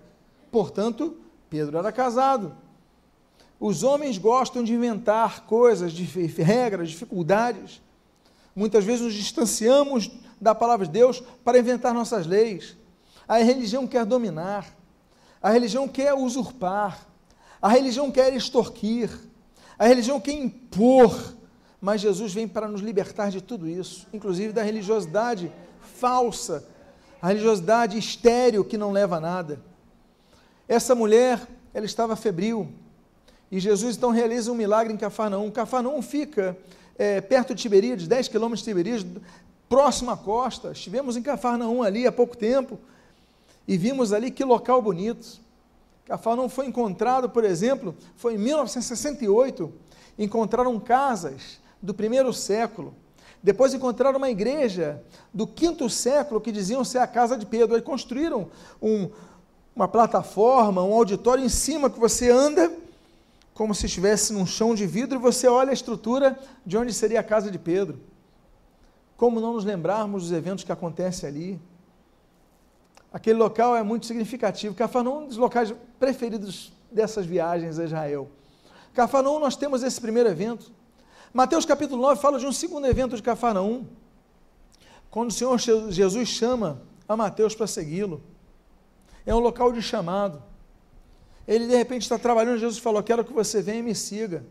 [0.48, 1.16] Portanto,
[1.50, 2.54] Pedro era casado.
[3.58, 7.80] Os homens gostam de inventar coisas, de regras, dificuldades.
[8.54, 12.76] Muitas vezes nos distanciamos da palavra de Deus para inventar nossas leis.
[13.26, 14.66] A religião quer dominar,
[15.42, 17.06] a religião quer usurpar,
[17.60, 19.10] a religião quer extorquir,
[19.78, 21.34] a religião quer impor,
[21.80, 26.66] mas Jesus vem para nos libertar de tudo isso, inclusive da religiosidade falsa,
[27.20, 29.60] a religiosidade estéril que não leva a nada.
[30.68, 31.40] Essa mulher,
[31.72, 32.70] ela estava febril,
[33.54, 35.48] e Jesus então realiza um milagre em Cafarnaum.
[35.48, 36.58] Cafarnaum fica
[36.98, 39.06] é, perto de Tiberíades, 10 quilômetros de Tiberíades,
[39.68, 40.72] próximo à costa.
[40.72, 42.80] Estivemos em Cafarnaum ali há pouco tempo
[43.68, 45.38] e vimos ali que local bonito.
[46.04, 49.72] Cafarnaum foi encontrado, por exemplo, foi em 1968,
[50.18, 52.92] encontraram casas do primeiro século.
[53.40, 55.00] Depois encontraram uma igreja
[55.32, 57.76] do quinto século que diziam ser a casa de Pedro.
[57.76, 58.48] Aí construíram
[58.82, 59.08] um,
[59.76, 62.82] uma plataforma, um auditório em cima que você anda
[63.54, 67.20] como se estivesse num chão de vidro e você olha a estrutura de onde seria
[67.20, 68.00] a casa de Pedro.
[69.16, 71.60] Como não nos lembrarmos dos eventos que acontecem ali?
[73.12, 74.74] Aquele local é muito significativo.
[74.74, 78.28] Cafarnaum é um dos locais preferidos dessas viagens a Israel.
[78.92, 80.72] Cafarnaum nós temos esse primeiro evento.
[81.32, 83.86] Mateus capítulo 9 fala de um segundo evento de Cafarnaum.
[85.10, 85.56] Quando o Senhor
[85.90, 88.20] Jesus chama a Mateus para segui-lo.
[89.24, 90.42] É um local de chamado.
[91.46, 94.44] Ele de repente está trabalhando, Jesus falou: Quero que você venha e me siga.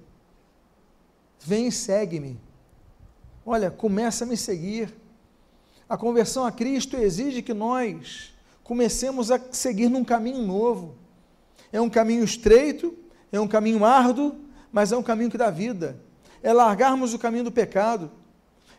[1.40, 2.40] Vem e segue-me.
[3.46, 4.94] Olha, começa a me seguir.
[5.90, 8.34] A conversão a Cristo exige que nós
[8.64, 10.96] comecemos a seguir num caminho novo.
[11.72, 12.96] É um caminho estreito,
[13.32, 14.36] É um caminho árduo,
[14.72, 16.00] mas é um caminho que dá vida.
[16.44, 18.12] É largarmos o caminho do pecado.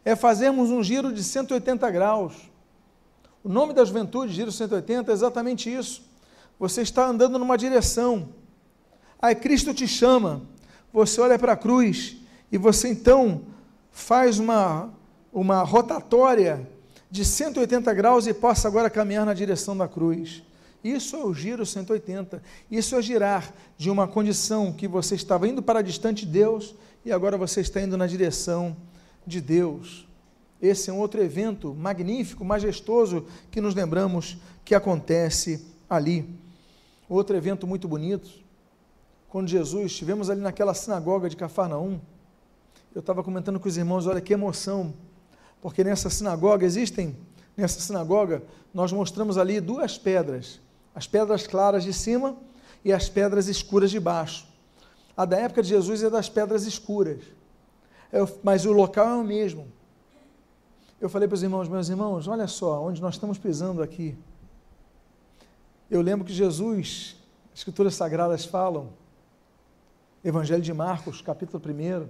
[0.04, 2.34] É fazermos um giro de 180 graus.
[3.42, 6.02] O nome da juventude, Giro 180, é exatamente isso.
[6.58, 8.28] Você está andando numa direção.
[9.20, 10.42] Aí Cristo te chama.
[10.92, 12.16] Você olha para a cruz
[12.52, 13.42] e você então
[13.90, 14.92] faz uma,
[15.32, 16.68] uma rotatória
[17.10, 20.42] de 180 graus e passa agora caminhar na direção da cruz.
[20.82, 22.42] Isso é o giro 180.
[22.70, 26.74] Isso é girar de uma condição que você estava indo para distante de Deus
[27.04, 28.76] e agora você está indo na direção
[29.26, 30.06] de Deus.
[30.60, 36.28] Esse é um outro evento magnífico, majestoso que nos lembramos que acontece ali.
[37.08, 38.30] Outro evento muito bonito,
[39.28, 42.00] quando Jesus, estivemos ali naquela sinagoga de Cafarnaum,
[42.94, 44.94] eu estava comentando com os irmãos, olha que emoção,
[45.60, 47.16] porque nessa sinagoga existem,
[47.56, 48.42] nessa sinagoga,
[48.72, 50.60] nós mostramos ali duas pedras,
[50.94, 52.36] as pedras claras de cima
[52.84, 54.46] e as pedras escuras de baixo.
[55.16, 57.20] A da época de Jesus é das pedras escuras,
[58.12, 59.66] eu, mas o local é o mesmo.
[61.00, 64.16] Eu falei para os irmãos, meus irmãos, olha só, onde nós estamos pisando aqui.
[65.94, 67.14] Eu lembro que Jesus,
[67.52, 68.88] as Escrituras Sagradas falam,
[70.24, 72.08] Evangelho de Marcos, capítulo 1,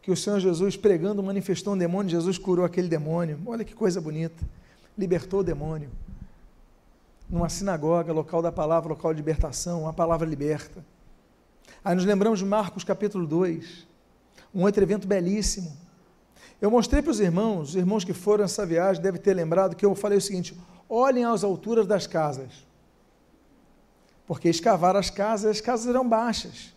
[0.00, 3.40] que o Senhor Jesus, pregando, manifestou um demônio, Jesus curou aquele demônio.
[3.44, 4.40] Olha que coisa bonita.
[4.96, 5.90] Libertou o demônio.
[7.28, 10.84] Numa sinagoga, local da palavra, local de libertação, a palavra liberta.
[11.84, 13.84] Aí nos lembramos de Marcos capítulo 2,
[14.54, 15.76] um outro evento belíssimo.
[16.60, 19.84] Eu mostrei para os irmãos, os irmãos que foram nessa viagem devem ter lembrado que
[19.84, 20.56] eu falei o seguinte:
[20.88, 22.70] olhem às alturas das casas.
[24.32, 26.72] Porque escavaram as casas, as casas eram baixas.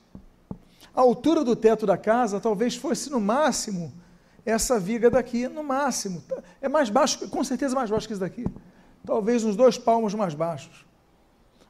[0.94, 3.94] A altura do teto da casa talvez fosse no máximo
[4.46, 6.22] essa viga daqui, no máximo.
[6.60, 8.46] É mais baixo, com certeza mais baixo que isso daqui.
[9.06, 10.86] Talvez uns dois palmos mais baixos.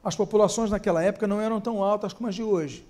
[0.02, 2.84] As populações naquela época não eram tão altas como as de hoje.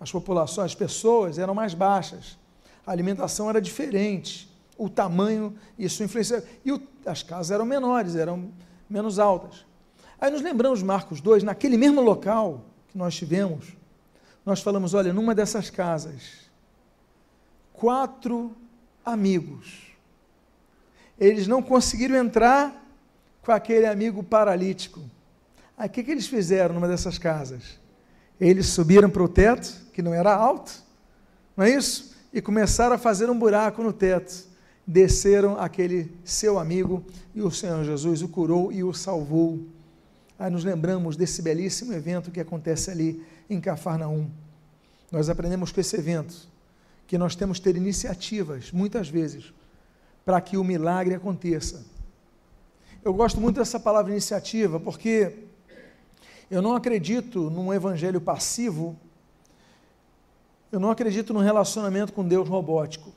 [0.00, 2.36] As populações, as pessoas eram mais baixas.
[2.84, 4.52] A alimentação era diferente.
[4.76, 6.44] O tamanho, isso influenciava.
[6.64, 8.50] E o, as casas eram menores, eram
[8.88, 9.69] menos altas.
[10.20, 13.68] Aí nos lembramos Marcos 2, naquele mesmo local que nós tivemos,
[14.44, 16.50] nós falamos: olha, numa dessas casas,
[17.72, 18.54] quatro
[19.04, 19.94] amigos,
[21.18, 22.84] eles não conseguiram entrar
[23.42, 25.00] com aquele amigo paralítico.
[25.76, 27.78] Aí o que, que eles fizeram numa dessas casas?
[28.38, 30.82] Eles subiram para o teto, que não era alto,
[31.56, 32.14] não é isso?
[32.32, 34.48] E começaram a fazer um buraco no teto.
[34.86, 37.04] Desceram aquele seu amigo
[37.34, 39.60] e o Senhor Jesus o curou e o salvou.
[40.40, 44.30] Aí nos lembramos desse belíssimo evento que acontece ali em Cafarnaum.
[45.12, 46.48] Nós aprendemos com esse evento
[47.06, 49.52] que nós temos que ter iniciativas, muitas vezes,
[50.24, 51.84] para que o milagre aconteça.
[53.04, 55.44] Eu gosto muito dessa palavra iniciativa, porque
[56.50, 58.98] eu não acredito num evangelho passivo,
[60.72, 63.12] eu não acredito num relacionamento com Deus robótico.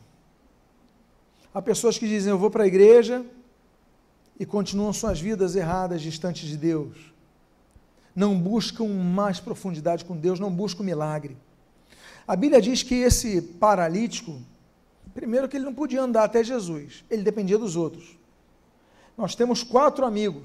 [1.53, 3.25] Há pessoas que dizem, eu vou para a igreja
[4.37, 7.12] e continuam suas vidas erradas, distantes de Deus
[8.15, 11.37] não buscam mais profundidade com Deus, não buscam milagre.
[12.27, 14.39] A Bíblia diz que esse paralítico,
[15.13, 18.17] primeiro que ele não podia andar até Jesus, ele dependia dos outros.
[19.17, 20.43] Nós temos quatro amigos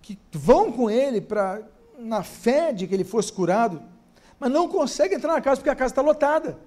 [0.00, 1.62] que vão com ele para
[1.98, 3.80] na fé de que ele fosse curado,
[4.40, 6.58] mas não conseguem entrar na casa porque a casa está lotada.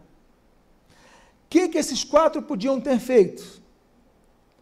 [1.45, 3.61] O que, que esses quatro podiam ter feito?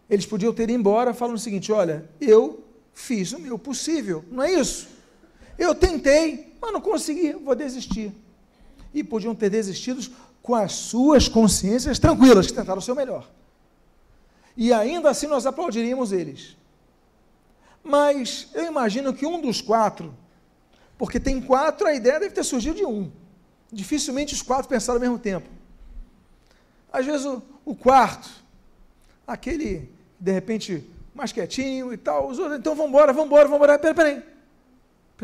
[0.09, 4.43] Eles podiam ter ido embora falando o seguinte: olha, eu fiz o meu possível, não
[4.43, 4.92] é isso?
[5.57, 8.11] Eu tentei, mas não consegui, vou desistir.
[8.93, 13.29] E podiam ter desistido com as suas consciências tranquilas, que tentaram o seu melhor.
[14.55, 16.55] E ainda assim nós aplaudiríamos eles.
[17.83, 20.13] Mas eu imagino que um dos quatro,
[20.97, 23.11] porque tem quatro, a ideia deve ter surgido de um.
[23.71, 25.49] Dificilmente os quatro pensaram ao mesmo tempo.
[26.91, 28.29] Às vezes o, o quarto,
[29.25, 29.89] aquele,
[30.19, 33.79] de repente, mais quietinho e tal, os outros, então vamos embora, vamos embora, vamos embora.
[33.79, 34.32] Peraí, peraí.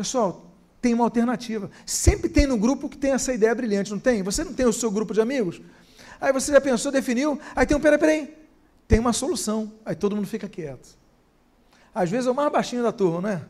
[0.00, 0.46] Pessoal,
[0.80, 1.70] tem uma alternativa.
[1.84, 4.22] Sempre tem no grupo que tem essa ideia brilhante, não tem?
[4.22, 5.60] Você não tem o seu grupo de amigos?
[6.18, 8.34] Aí você já pensou, definiu, aí tem um, peraí, peraí,
[8.88, 9.70] tem uma solução.
[9.84, 10.96] Aí todo mundo fica quieto.
[11.94, 13.42] Às vezes é o mais baixinho da turma, não é?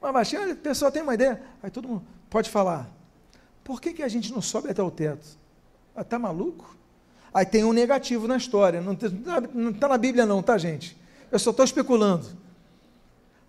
[0.00, 1.40] Mais baixinho, o pessoal tem uma ideia.
[1.62, 2.90] Aí todo mundo pode falar.
[3.62, 5.38] Por que, que a gente não sobe até o teto?
[5.94, 6.76] Ah, maluco?
[7.32, 8.80] Aí tem um negativo na história.
[8.80, 8.94] Não
[9.70, 11.00] está na Bíblia não, tá, gente?
[11.30, 12.41] Eu só estou especulando.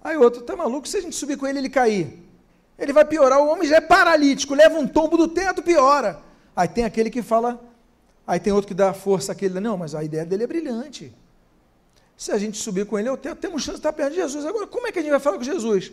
[0.04, 0.88] Aí outro, tá maluco?
[0.88, 2.22] Se a gente subir com ele, ele cair.
[2.78, 3.40] Ele vai piorar.
[3.40, 6.20] O homem já é paralítico, leva um tombo do teto, piora.
[6.56, 7.60] Aí tem aquele que fala,
[8.28, 11.14] aí tem outro que dá força àquele, não, mas a ideia dele é brilhante.
[12.18, 14.46] Se a gente subir com ele ao teto, temos chance de estar perto de Jesus.
[14.46, 15.92] Agora, como é que a gente vai falar com Jesus?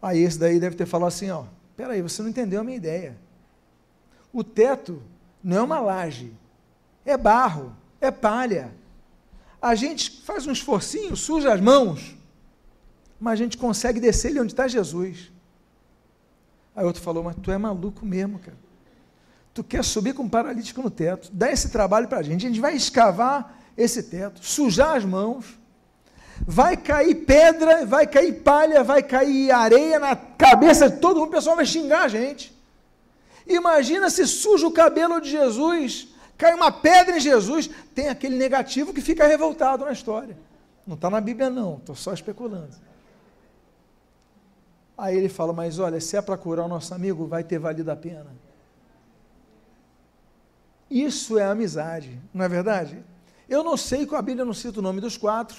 [0.00, 1.44] Aí esse daí deve ter falado assim, ó,
[1.76, 3.16] Peraí, você não entendeu a minha ideia.
[4.32, 5.02] O teto
[5.42, 6.32] não é uma laje,
[7.04, 8.72] é barro, é palha.
[9.60, 12.16] A gente faz um esforcinho, suja as mãos,
[13.22, 15.30] mas a gente consegue descer ali onde está Jesus.
[16.74, 18.56] Aí outro falou, mas tu é maluco mesmo, cara.
[19.54, 22.48] Tu quer subir com um paralítico no teto, dá esse trabalho para a gente, a
[22.48, 25.56] gente vai escavar esse teto, sujar as mãos,
[26.40, 31.32] vai cair pedra, vai cair palha, vai cair areia na cabeça de todo mundo, o
[31.32, 32.52] pessoal vai xingar a gente.
[33.46, 38.92] Imagina se suja o cabelo de Jesus, cai uma pedra em Jesus, tem aquele negativo
[38.92, 40.36] que fica revoltado na história.
[40.84, 42.90] Não está na Bíblia, não, estou só especulando.
[44.96, 47.90] Aí ele fala: Mas olha, se é para curar o nosso amigo, vai ter valido
[47.90, 48.30] a pena.
[50.90, 53.02] Isso é amizade, não é verdade?
[53.48, 55.56] Eu não sei que a Bíblia não cita o nome dos quatro,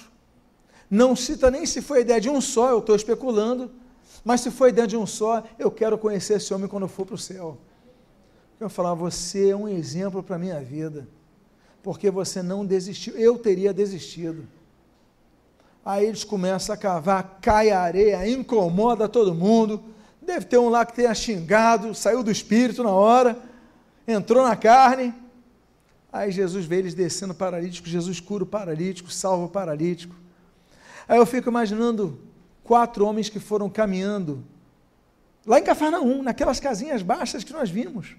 [0.88, 3.70] não cita nem se foi a ideia de um só, eu estou especulando,
[4.24, 6.88] mas se foi a ideia de um só, eu quero conhecer esse homem quando eu
[6.88, 7.58] for para o céu.
[8.60, 11.08] Eu falar, você é um exemplo para a minha vida,
[11.82, 14.46] porque você não desistiu, eu teria desistido.
[15.84, 19.82] Aí eles começam a cavar, cai a areia, incomoda todo mundo.
[20.22, 23.38] Deve ter um lá que tenha xingado, saiu do espírito na hora,
[24.08, 25.12] entrou na carne.
[26.10, 30.14] Aí Jesus vê eles descendo paralítico, Jesus cura o paralítico, salva o paralítico.
[31.06, 32.18] Aí eu fico imaginando
[32.62, 34.42] quatro homens que foram caminhando
[35.44, 38.16] lá em Cafarnaum, naquelas casinhas baixas que nós vimos.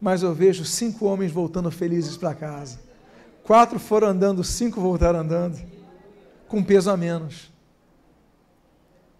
[0.00, 2.78] Mas eu vejo cinco homens voltando felizes para casa.
[3.42, 5.58] Quatro foram andando, cinco voltaram andando,
[6.48, 7.52] com peso a menos.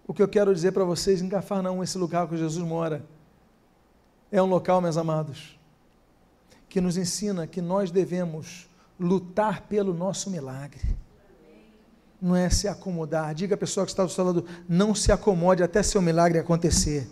[0.07, 3.05] O que eu quero dizer para vocês em Cafarnaum, esse lugar que Jesus mora,
[4.31, 5.59] é um local, meus amados,
[6.68, 8.68] que nos ensina que nós devemos
[8.99, 10.97] lutar pelo nosso milagre
[12.20, 13.35] não é se acomodar.
[13.35, 17.09] Diga a pessoa que está do seu lado, não se acomode até seu milagre acontecer.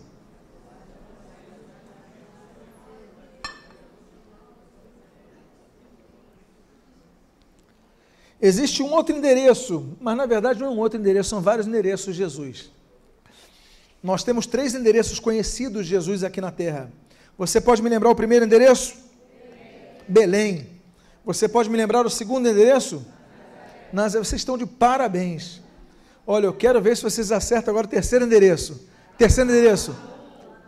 [8.45, 12.13] Existe um outro endereço, mas na verdade não é um outro endereço, são vários endereços
[12.13, 12.69] de Jesus.
[14.03, 16.91] Nós temos três endereços conhecidos de Jesus aqui na terra.
[17.39, 18.97] Você pode me lembrar o primeiro endereço?
[20.07, 20.57] Belém.
[20.57, 20.69] Belém.
[21.25, 23.03] Você pode me lembrar o segundo endereço?
[23.91, 25.59] Nazaré, vocês estão de parabéns.
[26.27, 28.87] Olha, eu quero ver se vocês acertam agora o terceiro endereço.
[29.17, 29.95] Terceiro endereço.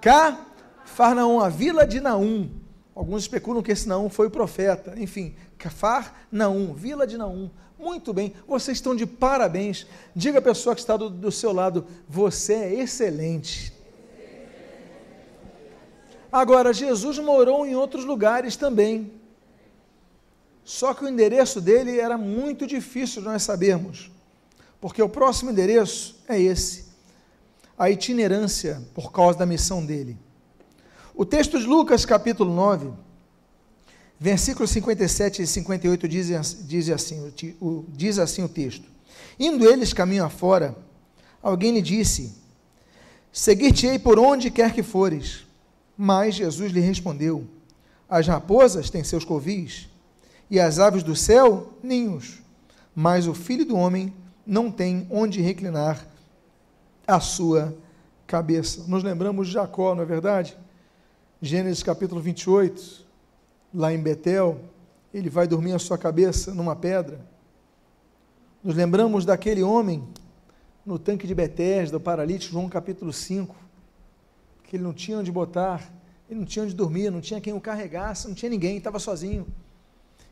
[0.02, 2.50] Cafarnaum, a vila de Naum.
[2.96, 4.96] Alguns especulam que esse Naum foi o profeta.
[4.98, 7.52] Enfim, Cafarnaum, vila de Naum.
[7.80, 9.86] Muito bem, vocês estão de parabéns.
[10.16, 13.72] Diga a pessoa que está do, do seu lado, você é excelente.
[16.32, 19.12] Agora, Jesus morou em outros lugares também.
[20.64, 24.12] Só que o endereço dele era muito difícil de nós sabermos,
[24.82, 26.88] porque o próximo endereço é esse,
[27.78, 30.18] a itinerância por causa da missão dele.
[31.16, 32.92] O texto de Lucas, capítulo 9,
[34.20, 38.90] versículos 57 e 58 diz, diz, assim, o, diz assim o texto:
[39.40, 40.76] Indo eles caminho afora,
[41.42, 42.36] alguém lhe disse:
[43.32, 45.46] Seguir-te-ei por onde quer que fores.
[45.98, 47.48] Mas Jesus lhe respondeu:
[48.10, 49.88] As raposas têm seus covis
[50.50, 52.40] e as aves do céu ninhos,
[52.96, 54.14] mas o filho do homem
[54.46, 56.08] não tem onde reclinar
[57.06, 57.76] a sua
[58.26, 58.86] cabeça.
[58.88, 60.58] Nos lembramos de Jacó, não é verdade?
[61.42, 63.07] Gênesis capítulo 28,
[63.74, 64.60] lá em Betel,
[65.14, 67.20] ele vai dormir a sua cabeça numa pedra.
[68.64, 70.08] Nos lembramos daquele homem
[70.86, 73.56] no tanque de Betesda, o paralítico, João capítulo 5,
[74.64, 75.92] que ele não tinha onde botar,
[76.30, 79.46] ele não tinha onde dormir, não tinha quem o carregasse, não tinha ninguém, estava sozinho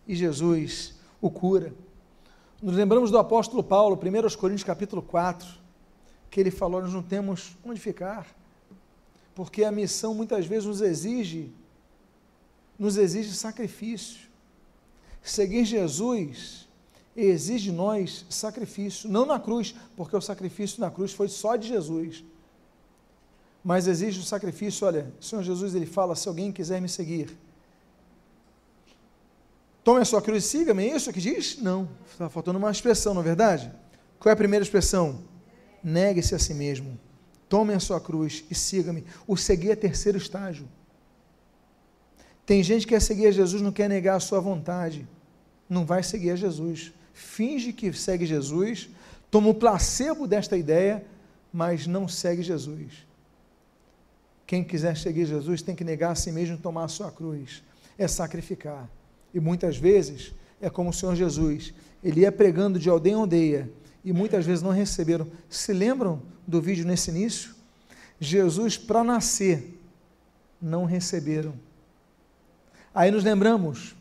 [0.08, 1.74] e Jesus o cura.
[2.62, 5.48] Nos lembramos do apóstolo Paulo, 1 Coríntios capítulo 4,
[6.30, 8.28] que ele falou: nós não temos onde ficar,
[9.34, 11.52] porque a missão muitas vezes nos exige,
[12.78, 14.28] nos exige sacrifício.
[15.21, 16.67] Seguir Jesus
[17.15, 21.67] exige de nós sacrifício, não na cruz, porque o sacrifício na cruz foi só de
[21.67, 22.23] Jesus.
[23.63, 27.36] Mas exige o sacrifício, olha, o Senhor Jesus ele fala: se alguém quiser me seguir,
[29.86, 31.59] Tome a sua cruz e siga-me, é isso que diz?
[31.61, 33.71] Não, está faltando uma expressão, não é verdade?
[34.17, 35.23] Qual é a primeira expressão?
[35.84, 36.99] Negue-se a si mesmo.
[37.47, 39.05] Tome a sua cruz e siga-me.
[39.28, 40.67] O seguir é terceiro estágio.
[42.46, 45.08] Tem gente que quer seguir a Jesus, não quer negar a sua vontade.
[45.70, 46.93] Não vai seguir a Jesus.
[47.14, 48.89] Finge que segue Jesus,
[49.32, 51.04] toma o placebo desta ideia,
[51.52, 53.06] mas não segue Jesus.
[54.46, 57.64] Quem quiser seguir Jesus tem que negar a si mesmo e tomar a sua cruz.
[57.98, 58.89] É sacrificar.
[59.34, 61.74] E muitas vezes é como o Senhor Jesus,
[62.04, 63.72] ele ia pregando de aldeia em aldeia,
[64.04, 65.28] e muitas vezes não receberam.
[65.50, 67.56] Se lembram do vídeo nesse início?
[68.20, 69.80] Jesus, para nascer,
[70.62, 71.54] não receberam.
[72.96, 73.93] Aí nos lembramos,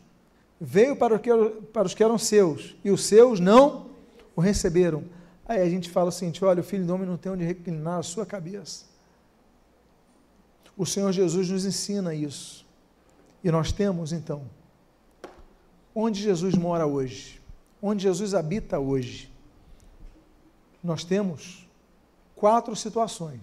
[0.59, 1.29] veio para, que,
[1.73, 3.87] para os que eram seus, e os seus não
[4.33, 5.03] o receberam.
[5.45, 8.03] Aí a gente fala assim: olha, o filho do homem não tem onde reclinar a
[8.03, 8.85] sua cabeça.
[10.77, 12.65] O Senhor Jesus nos ensina isso.
[13.43, 14.43] E nós temos, então,
[15.93, 17.41] onde Jesus mora hoje,
[17.81, 19.29] onde Jesus habita hoje,
[20.81, 21.67] nós temos
[22.33, 23.41] quatro situações.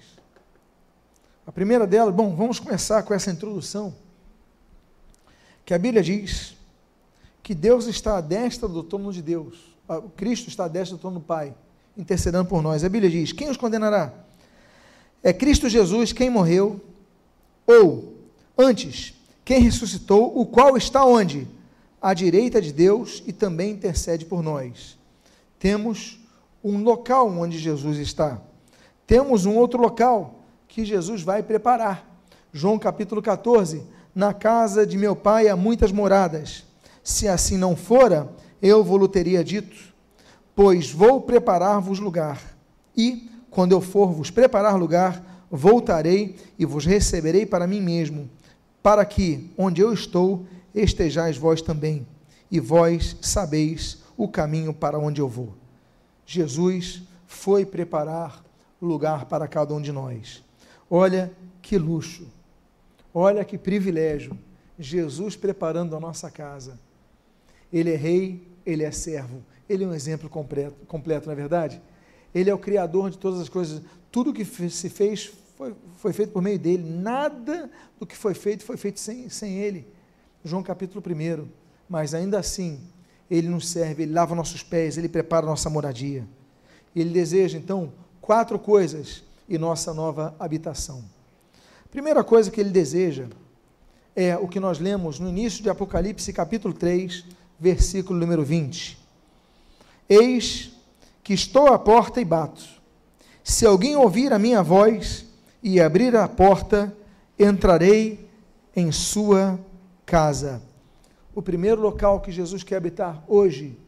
[1.46, 3.94] A primeira delas, bom, vamos começar com essa introdução,
[5.72, 6.54] que a Bíblia diz
[7.42, 11.00] que Deus está à destra do trono de Deus, ah, Cristo está à destra do
[11.00, 11.54] trono do Pai,
[11.96, 12.84] intercedendo por nós.
[12.84, 14.12] A Bíblia diz: quem os condenará?
[15.22, 16.78] É Cristo Jesus quem morreu,
[17.66, 18.18] ou,
[18.58, 19.14] antes,
[19.46, 21.48] quem ressuscitou, o qual está onde?
[22.02, 24.98] À direita de Deus e também intercede por nós.
[25.58, 26.20] Temos
[26.62, 28.38] um local onde Jesus está.
[29.06, 30.34] Temos um outro local
[30.68, 32.06] que Jesus vai preparar.
[32.52, 33.82] João capítulo 14:
[34.14, 36.64] Na casa de meu pai há muitas moradas.
[37.02, 39.76] Se assim não fora, eu vou-lhe teria dito,
[40.54, 42.40] pois vou preparar-vos lugar.
[42.96, 48.28] E, quando eu for vos preparar lugar, voltarei e vos receberei para mim mesmo,
[48.82, 52.06] para que, onde eu estou, estejais vós também,
[52.50, 55.54] e vós sabeis o caminho para onde eu vou.
[56.26, 58.44] Jesus foi preparar
[58.80, 60.42] lugar para cada um de nós.
[60.90, 62.26] Olha que luxo,
[63.14, 64.38] olha que privilégio.
[64.78, 66.78] Jesus preparando a nossa casa.
[67.72, 71.80] Ele é rei, ele é servo, ele é um exemplo completo, completo na é verdade?
[72.34, 73.82] Ele é o criador de todas as coisas.
[74.10, 76.82] Tudo que se fez foi, foi feito por meio dele.
[76.82, 79.86] Nada do que foi feito foi feito sem, sem ele.
[80.44, 81.46] João capítulo 1.
[81.88, 82.80] Mas ainda assim,
[83.30, 86.26] ele nos serve, ele lava nossos pés, ele prepara nossa moradia.
[86.94, 91.04] E ele deseja, então, quatro coisas em nossa nova habitação.
[91.93, 93.26] Primeira coisa que ele deseja
[94.16, 97.22] é o que nós lemos no início de Apocalipse, capítulo 3,
[97.61, 98.99] versículo número 20.
[100.09, 100.72] Eis
[101.22, 102.66] que estou à porta e bato.
[103.45, 105.26] Se alguém ouvir a minha voz
[105.62, 106.97] e abrir a porta,
[107.38, 108.26] entrarei
[108.74, 109.61] em sua
[110.07, 110.62] casa.
[111.34, 113.78] O primeiro local que Jesus quer habitar hoje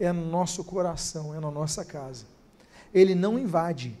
[0.00, 2.24] é no nosso coração, é na nossa casa.
[2.94, 3.94] Ele não invade.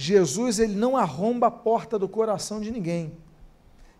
[0.00, 3.12] Jesus, ele não arromba a porta do coração de ninguém.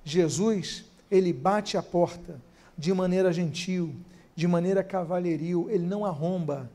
[0.03, 2.41] Jesus, ele bate a porta
[2.77, 3.95] de maneira gentil,
[4.35, 6.71] de maneira cavalheiril, ele não arromba.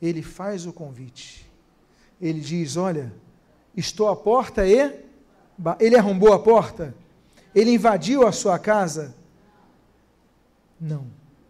[0.00, 1.50] Ele faz o convite.
[2.20, 3.12] Ele diz: Olha,
[3.76, 5.02] estou à porta e.
[5.80, 6.94] Ele arrombou a porta?
[7.52, 9.16] Ele invadiu a sua casa?
[10.80, 11.06] Não.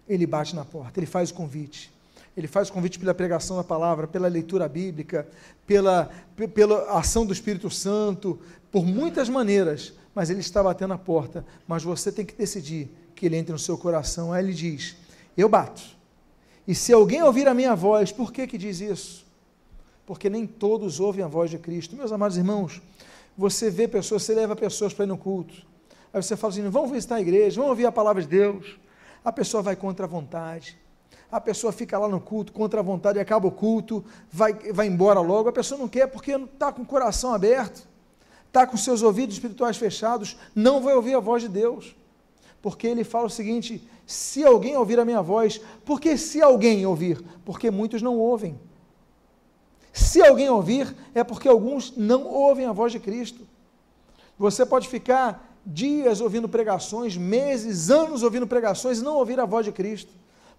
[0.09, 1.92] Ele bate na porta, ele faz o convite.
[2.37, 5.26] Ele faz o convite pela pregação da palavra, pela leitura bíblica,
[5.66, 6.11] pela,
[6.53, 8.39] pela ação do Espírito Santo,
[8.72, 11.45] por muitas maneiras, mas ele está batendo a porta.
[11.66, 14.32] Mas você tem que decidir que ele entre no seu coração.
[14.32, 14.97] Aí ele diz:
[15.37, 15.82] Eu bato.
[16.66, 19.24] E se alguém ouvir a minha voz, por que que diz isso?
[20.07, 21.97] porque nem todos ouvem a voz de Cristo.
[21.97, 22.82] Meus amados irmãos,
[23.37, 25.55] você vê pessoas, você leva pessoas para ir no culto,
[26.12, 28.78] aí você fala assim: vamos visitar a igreja, vamos ouvir a palavra de Deus.
[29.24, 30.78] A pessoa vai contra a vontade,
[31.31, 35.21] a pessoa fica lá no culto contra a vontade, acaba o culto, vai, vai embora
[35.21, 35.49] logo.
[35.49, 37.89] A pessoa não quer porque está com o coração aberto,
[38.47, 41.97] está com seus ouvidos espirituais fechados, não vai ouvir a voz de Deus.
[42.62, 47.23] Porque ele fala o seguinte: se alguém ouvir a minha voz, porque se alguém ouvir?
[47.45, 48.59] Porque muitos não ouvem.
[49.93, 53.47] Se alguém ouvir, é porque alguns não ouvem a voz de Cristo.
[54.39, 59.65] Você pode ficar dias ouvindo pregações, meses, anos ouvindo pregações e não ouvir a voz
[59.65, 60.12] de Cristo.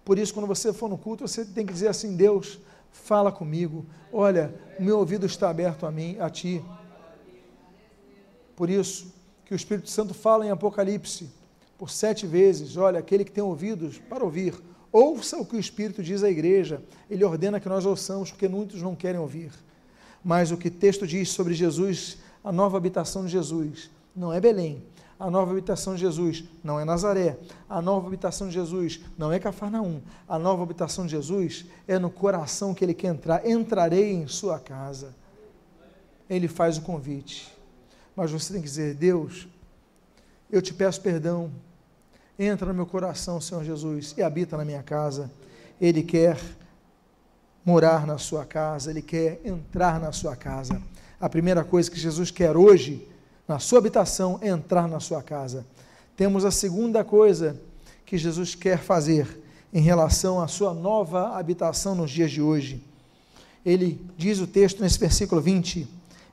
[0.06, 2.58] Por isso, quando você for no culto, você tem que dizer assim: Deus,
[2.90, 3.84] fala comigo.
[4.10, 6.64] Olha, meu ouvido está aberto a mim, a ti.
[8.54, 9.12] Por isso
[9.44, 11.28] que o Espírito Santo fala em Apocalipse
[11.76, 14.54] por sete vezes: olha, aquele que tem ouvidos para ouvir,
[14.98, 16.82] Ouça o que o Espírito diz à igreja.
[17.10, 19.52] Ele ordena que nós ouçamos, porque muitos não querem ouvir.
[20.24, 24.40] Mas o que o texto diz sobre Jesus, a nova habitação de Jesus, não é
[24.40, 24.82] Belém.
[25.18, 27.38] A nova habitação de Jesus não é Nazaré.
[27.68, 30.00] A nova habitação de Jesus não é Cafarnaum.
[30.28, 33.46] A nova habitação de Jesus é no coração que ele quer entrar.
[33.46, 35.14] Entrarei em sua casa.
[36.28, 37.52] Ele faz o convite.
[38.14, 39.48] Mas você tem que dizer: Deus,
[40.50, 41.50] eu te peço perdão
[42.38, 45.30] Entra no meu coração, Senhor Jesus, e habita na minha casa.
[45.80, 46.38] Ele quer
[47.64, 50.80] morar na sua casa, ele quer entrar na sua casa.
[51.18, 53.08] A primeira coisa que Jesus quer hoje,
[53.46, 55.64] na sua habitação, entrar na sua casa.
[56.16, 57.60] Temos a segunda coisa
[58.04, 59.42] que Jesus quer fazer
[59.72, 62.82] em relação à sua nova habitação nos dias de hoje.
[63.64, 65.86] Ele diz o texto nesse versículo 20: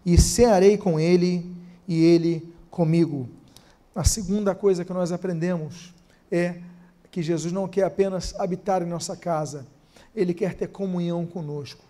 [0.06, 1.52] e cearei com ele
[1.88, 3.28] e ele comigo.
[3.96, 5.94] A segunda coisa que nós aprendemos
[6.32, 6.56] é
[7.12, 9.68] que Jesus não quer apenas habitar em nossa casa,
[10.16, 11.84] ele quer ter comunhão conosco.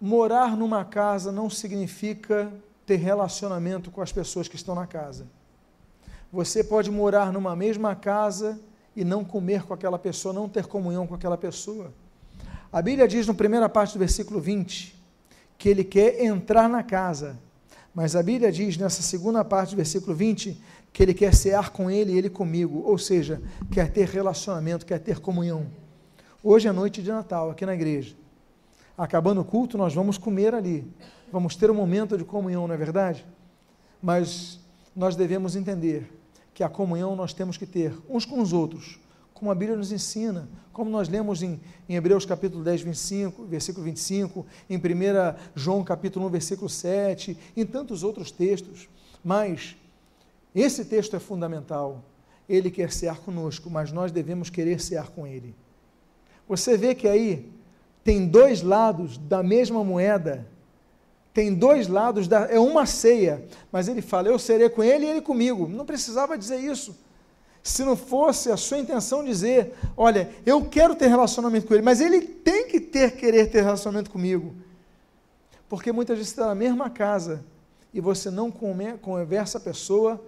[0.00, 2.52] Morar numa casa não significa
[2.86, 5.26] ter relacionamento com as pessoas que estão na casa.
[6.32, 8.58] Você pode morar numa mesma casa
[8.96, 11.92] e não comer com aquela pessoa, não ter comunhão com aquela pessoa.
[12.72, 15.00] A Bíblia diz na primeira parte do versículo 20
[15.58, 17.38] que ele quer entrar na casa,
[17.94, 20.60] mas a Bíblia diz nessa segunda parte do versículo 20
[20.92, 24.98] que ele quer cear com ele e ele comigo, ou seja, quer ter relacionamento, quer
[24.98, 25.66] ter comunhão.
[26.42, 28.14] Hoje é noite de Natal, aqui na igreja.
[28.96, 30.84] Acabando o culto, nós vamos comer ali.
[31.32, 33.24] Vamos ter um momento de comunhão, não é verdade?
[34.02, 34.60] Mas
[34.94, 36.12] nós devemos entender
[36.52, 39.00] que a comunhão nós temos que ter uns com os outros,
[39.32, 41.58] como a Bíblia nos ensina, como nós lemos em,
[41.88, 44.80] em Hebreus capítulo 10, 25, versículo 25, em 1
[45.54, 48.86] João capítulo 1, versículo 7, em tantos outros textos.
[49.24, 49.74] Mas
[50.54, 52.04] esse texto é fundamental.
[52.46, 55.54] Ele quer cear conosco, mas nós devemos querer cear com ele.
[56.46, 57.50] Você vê que aí
[58.04, 60.46] tem dois lados da mesma moeda,
[61.32, 65.08] tem dois lados, da, é uma ceia, mas ele fala: Eu serei com ele e
[65.08, 65.66] ele comigo.
[65.66, 66.96] Não precisava dizer isso.
[67.62, 72.00] Se não fosse a sua intenção dizer: Olha, eu quero ter relacionamento com ele, mas
[72.00, 74.54] ele tem que ter querer ter relacionamento comigo.
[75.68, 77.44] Porque muitas vezes está na mesma casa
[77.94, 80.20] e você não come, conversa a pessoa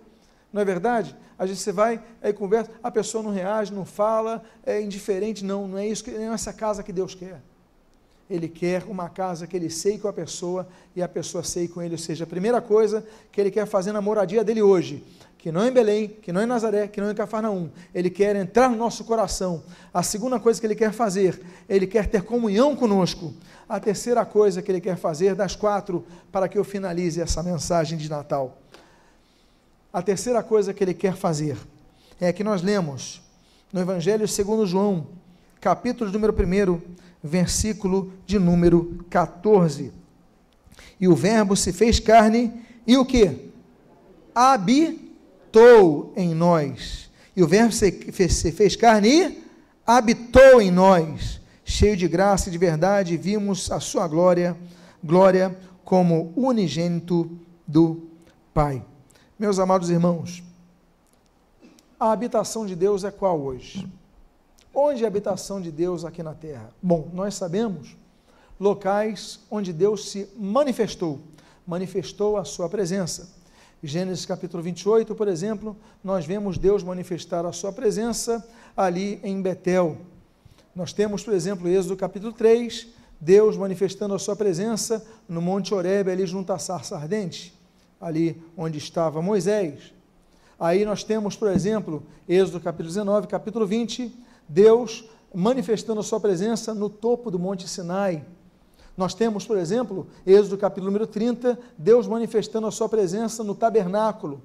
[0.55, 1.17] não é verdade?
[1.37, 5.45] Às vezes você vai, aí conversa, a pessoa não reage, não fala, é indiferente.
[5.45, 7.43] Não, não é isso, não é essa casa que Deus quer.
[8.29, 10.67] Ele quer uma casa que ele sei com a pessoa
[10.97, 11.95] e a pessoa sei com ele.
[11.95, 15.05] Ou seja, a primeira coisa que ele quer fazer na moradia dele hoje,
[15.37, 17.71] que não é em Belém, que não é em Nazaré, que não é em Cafarnaum.
[17.95, 19.63] Ele quer entrar no nosso coração.
[19.93, 23.35] A segunda coisa que ele quer fazer, ele quer ter comunhão conosco.
[23.69, 27.99] A terceira coisa que ele quer fazer, das quatro, para que eu finalize essa mensagem
[27.99, 28.59] de Natal
[29.95, 31.57] a terceira coisa que ele quer fazer
[32.21, 33.23] é que nós lemos
[33.73, 35.07] no Evangelho segundo João,
[35.61, 36.81] capítulo número 1,
[37.25, 39.91] versículo de número 14.
[41.01, 42.53] E o verbo se fez carne
[42.87, 43.51] e o que?
[44.35, 47.11] Habitou em nós.
[47.35, 49.45] E o verbo se fez, carne e
[49.87, 51.41] habitou em nós.
[51.65, 54.55] Cheio de graça e de verdade, vimos a sua glória,
[55.03, 57.31] glória como unigênito
[57.67, 58.03] do
[58.53, 58.85] Pai.
[59.39, 60.43] Meus amados irmãos,
[61.99, 63.89] a habitação de Deus é qual hoje?
[64.75, 66.71] Onde é a habitação de Deus aqui na terra?
[66.83, 67.97] Bom, nós sabemos
[68.59, 71.21] locais onde Deus se manifestou,
[71.67, 73.33] manifestou a sua presença.
[73.83, 78.45] Gênesis capítulo 28, por exemplo, nós vemos Deus manifestar a sua presença
[78.77, 79.99] ali em Betel.
[80.75, 82.89] Nós temos, por exemplo, Êxodo capítulo 3,
[83.21, 87.55] Deus manifestando a sua presença no Monte Horebe, ali junto à sarça ardente
[88.05, 89.95] ali onde estava Moisés.
[90.61, 96.75] Aí nós temos, por exemplo, Êxodo capítulo 19, capítulo 20, Deus manifestando a sua presença
[96.75, 98.25] no topo do Monte Sinai.
[98.97, 104.41] Nós temos, por exemplo, Êxodo capítulo número 30, Deus manifestando a sua presença no tabernáculo.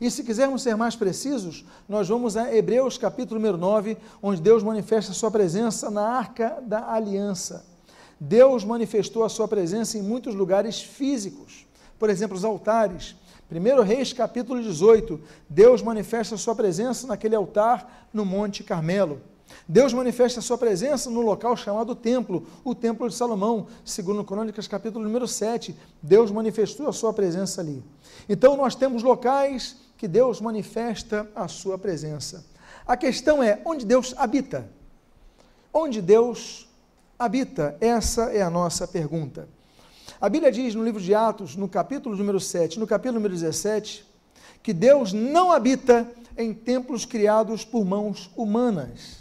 [0.00, 4.62] E se quisermos ser mais precisos, nós vamos a Hebreus capítulo número 9, onde Deus
[4.62, 7.66] manifesta a sua presença na arca da aliança.
[8.18, 11.66] Deus manifestou a sua presença em muitos lugares físicos
[12.00, 13.14] por exemplo, os altares.
[13.52, 19.20] 1 Reis capítulo 18, Deus manifesta a sua presença naquele altar no Monte Carmelo.
[19.68, 24.66] Deus manifesta a sua presença no local chamado templo, o templo de Salomão, segundo Crônicas
[24.66, 27.82] capítulo número 7, Deus manifestou a sua presença ali.
[28.28, 32.44] Então nós temos locais que Deus manifesta a sua presença.
[32.86, 34.68] A questão é onde Deus habita.
[35.72, 36.68] Onde Deus
[37.18, 37.76] habita?
[37.80, 39.48] Essa é a nossa pergunta.
[40.20, 44.04] A Bíblia diz no livro de Atos, no capítulo número 7, no capítulo número 17,
[44.62, 49.19] que Deus não habita em templos criados por mãos humanas.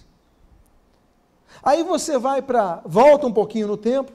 [1.62, 4.12] Aí você vai para, volta um pouquinho no tempo,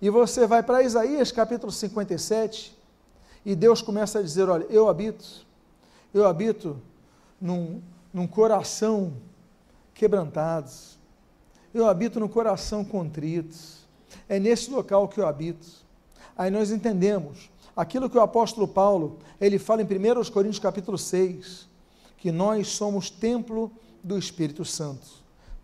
[0.00, 2.76] e você vai para Isaías capítulo 57,
[3.44, 5.46] e Deus começa a dizer: Olha, eu habito,
[6.14, 6.80] eu habito
[7.40, 7.82] num,
[8.12, 9.12] num coração
[9.92, 10.70] quebrantado,
[11.74, 13.56] eu habito no coração contrito,
[14.28, 15.66] é nesse local que eu habito.
[16.36, 21.68] Aí nós entendemos aquilo que o apóstolo Paulo, ele fala em 1 Coríntios capítulo 6,
[22.16, 23.70] que nós somos templo
[24.02, 25.17] do Espírito Santo.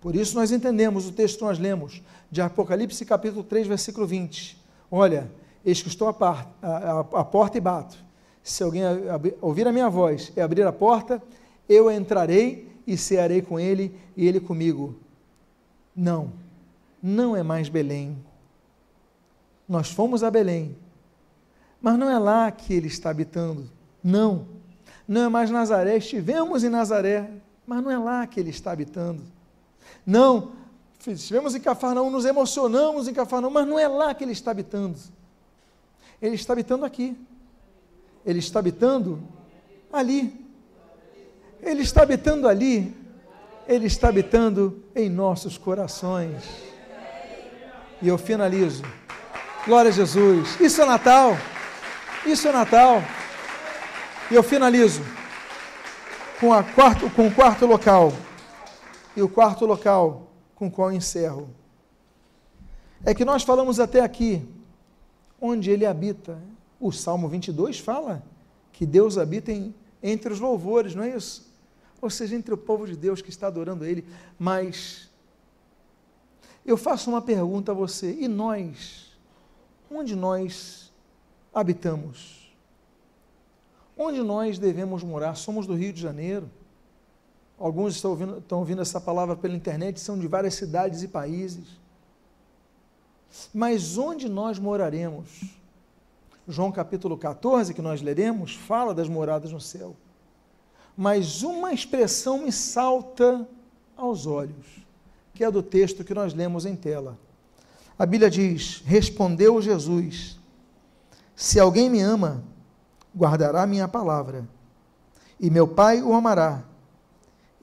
[0.05, 4.63] Por isso nós entendemos o texto que nós lemos, de Apocalipse capítulo 3, versículo 20.
[4.91, 5.31] Olha,
[5.65, 7.97] eis que estou à, à porta e bato.
[8.43, 8.83] Se alguém
[9.41, 11.23] ouvir a minha voz e abrir a porta,
[11.67, 14.95] eu entrarei e cearei com ele e ele comigo.
[15.97, 16.35] Não,
[17.03, 18.23] não é mais Belém,
[19.67, 20.77] nós fomos a Belém,
[21.81, 23.71] Mas não é lá que ele está habitando.
[24.03, 24.49] Não.
[25.09, 25.97] Não é mais Nazaré.
[25.97, 27.31] Estivemos em Nazaré,
[27.67, 29.33] mas não é lá que ele está habitando.
[30.07, 30.53] Não.
[31.07, 34.99] Estivemos em Cafarnaum, nos emocionamos em Cafarnaum, mas não é lá que ele está habitando.
[36.21, 37.17] Ele está habitando aqui.
[38.25, 39.23] Ele está habitando
[39.93, 40.45] ali.
[41.61, 42.95] Ele está habitando ali.
[43.69, 46.45] Ele está habitando em nossos corações.
[48.01, 48.83] E eu finalizo.
[49.67, 50.61] Glória a Jesus.
[50.61, 51.37] Isso é Natal.
[52.27, 53.03] Isso é Natal.
[54.31, 55.03] E eu finalizo
[56.41, 58.13] com, a quarto, com o quarto local.
[59.17, 61.49] E o quarto local com o qual encerro.
[63.05, 64.47] É que nós falamos até aqui,
[65.41, 66.39] onde ele habita.
[66.81, 68.23] O Salmo 22 fala
[68.73, 71.53] que Deus habita em, entre os louvores, não é isso?
[72.01, 74.05] Ou seja, entre o povo de Deus que está adorando Ele.
[74.39, 75.09] Mas
[76.65, 79.17] eu faço uma pergunta a você: e nós?
[79.91, 80.93] Onde nós
[81.53, 82.53] habitamos?
[83.97, 85.35] Onde nós devemos morar?
[85.35, 86.51] Somos do Rio de Janeiro.
[87.59, 91.79] Alguns estão ouvindo, estão ouvindo essa palavra pela internet, são de várias cidades e países.
[93.53, 95.55] Mas onde nós moraremos?
[96.47, 99.97] João capítulo 14, que nós leremos, fala das moradas no céu.
[100.97, 103.49] Mas uma expressão me salta
[103.97, 104.67] aos olhos,
[105.33, 107.19] que é do texto que nós lemos em tela.
[107.99, 110.39] A Bíblia diz: Respondeu Jesus:
[111.35, 112.45] Se alguém me ama,
[113.17, 114.47] guardará minha palavra,
[115.41, 116.63] e meu Pai o amará,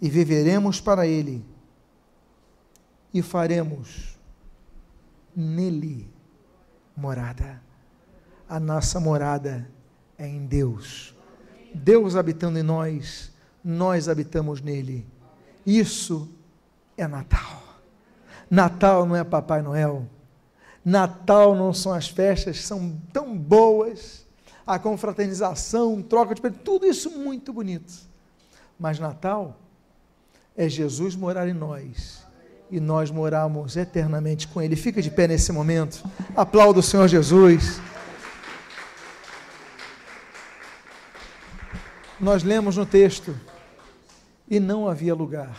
[0.01, 1.45] e viveremos para ele,
[3.13, 4.17] e faremos
[5.35, 6.09] nele
[6.95, 7.61] morada.
[8.49, 9.69] A nossa morada
[10.17, 11.15] é em Deus.
[11.73, 13.31] Deus habitando em nós,
[13.63, 15.07] nós habitamos nele.
[15.65, 16.29] Isso
[16.97, 17.61] é Natal.
[18.49, 20.05] Natal não é Papai Noel.
[20.83, 24.25] Natal não são as festas, são tão boas
[24.65, 27.93] a confraternização, troca de tudo isso muito bonito.
[28.79, 29.60] Mas Natal
[30.55, 32.25] é Jesus morar em nós
[32.69, 34.75] e nós moramos eternamente com Ele.
[34.75, 36.03] Fica de pé nesse momento.
[36.35, 37.81] Aplauda o Senhor Jesus.
[42.19, 43.35] Nós lemos no texto
[44.47, 45.57] e não havia lugar.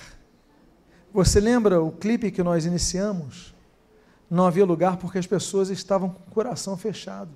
[1.12, 3.54] Você lembra o clipe que nós iniciamos?
[4.30, 7.30] Não havia lugar porque as pessoas estavam com o coração fechado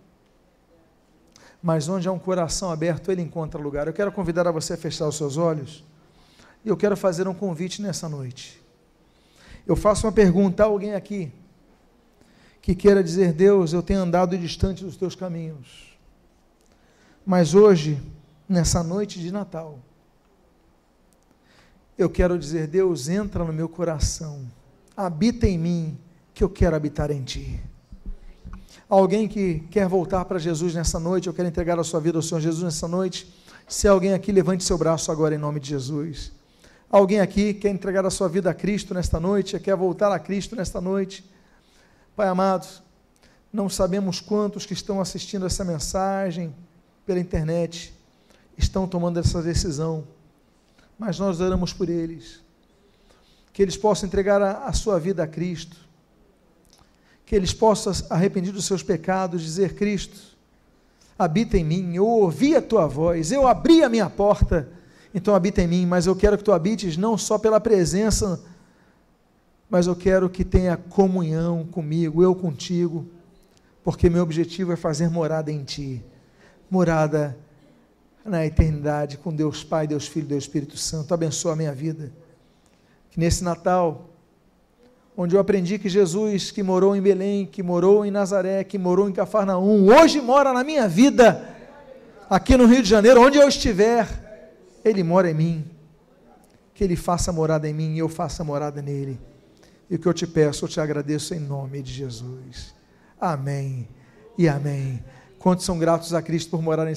[1.62, 3.88] mas onde há um coração aberto, ele encontra lugar.
[3.88, 5.82] Eu quero convidar a você a fechar os seus olhos
[6.66, 8.60] e eu quero fazer um convite nessa noite.
[9.64, 11.30] Eu faço uma pergunta a alguém aqui
[12.60, 15.96] que queira dizer: Deus, eu tenho andado distante dos teus caminhos,
[17.24, 18.02] mas hoje,
[18.48, 19.78] nessa noite de Natal,
[21.96, 24.44] eu quero dizer: Deus, entra no meu coração,
[24.96, 25.96] habita em mim,
[26.34, 27.60] que eu quero habitar em ti.
[28.88, 32.22] Alguém que quer voltar para Jesus nessa noite, ou quer entregar a sua vida ao
[32.22, 33.32] Senhor Jesus nessa noite,
[33.68, 36.36] se alguém aqui, levante seu braço agora em nome de Jesus.
[36.91, 40.55] Alguém aqui quer entregar a sua vida a Cristo nesta noite, quer voltar a Cristo
[40.55, 41.28] nesta noite.
[42.14, 42.66] Pai amado,
[43.53, 46.55] não sabemos quantos que estão assistindo essa mensagem
[47.05, 47.93] pela internet
[48.57, 50.07] estão tomando essa decisão,
[50.99, 52.41] mas nós oramos por eles,
[53.53, 55.76] que eles possam entregar a, a sua vida a Cristo,
[57.24, 60.37] que eles possam, arrepender dos seus pecados, dizer: Cristo,
[61.18, 64.75] habita em mim, eu ouvi a tua voz, eu abri a minha porta,
[65.16, 68.38] então habita em mim, mas eu quero que tu habites não só pela presença,
[69.70, 73.08] mas eu quero que tenha comunhão comigo, eu contigo,
[73.82, 76.04] porque meu objetivo é fazer morada em ti,
[76.70, 77.34] morada
[78.26, 81.14] na eternidade com Deus Pai, Deus Filho, Deus Espírito Santo.
[81.14, 82.12] Abençoa a minha vida.
[83.10, 84.10] Que nesse Natal
[85.16, 89.08] onde eu aprendi que Jesus, que morou em Belém, que morou em Nazaré, que morou
[89.08, 91.56] em Cafarnaum, hoje mora na minha vida,
[92.28, 94.25] aqui no Rio de Janeiro, onde eu estiver,
[94.89, 95.64] Ele mora em mim.
[96.72, 99.18] Que Ele faça morada em mim e eu faça morada nele.
[99.91, 102.74] E o que eu te peço, eu te agradeço em nome de Jesus.
[103.20, 103.89] Amém
[104.39, 105.03] e amém.
[105.39, 106.95] Quantos são gratos a Cristo por morar em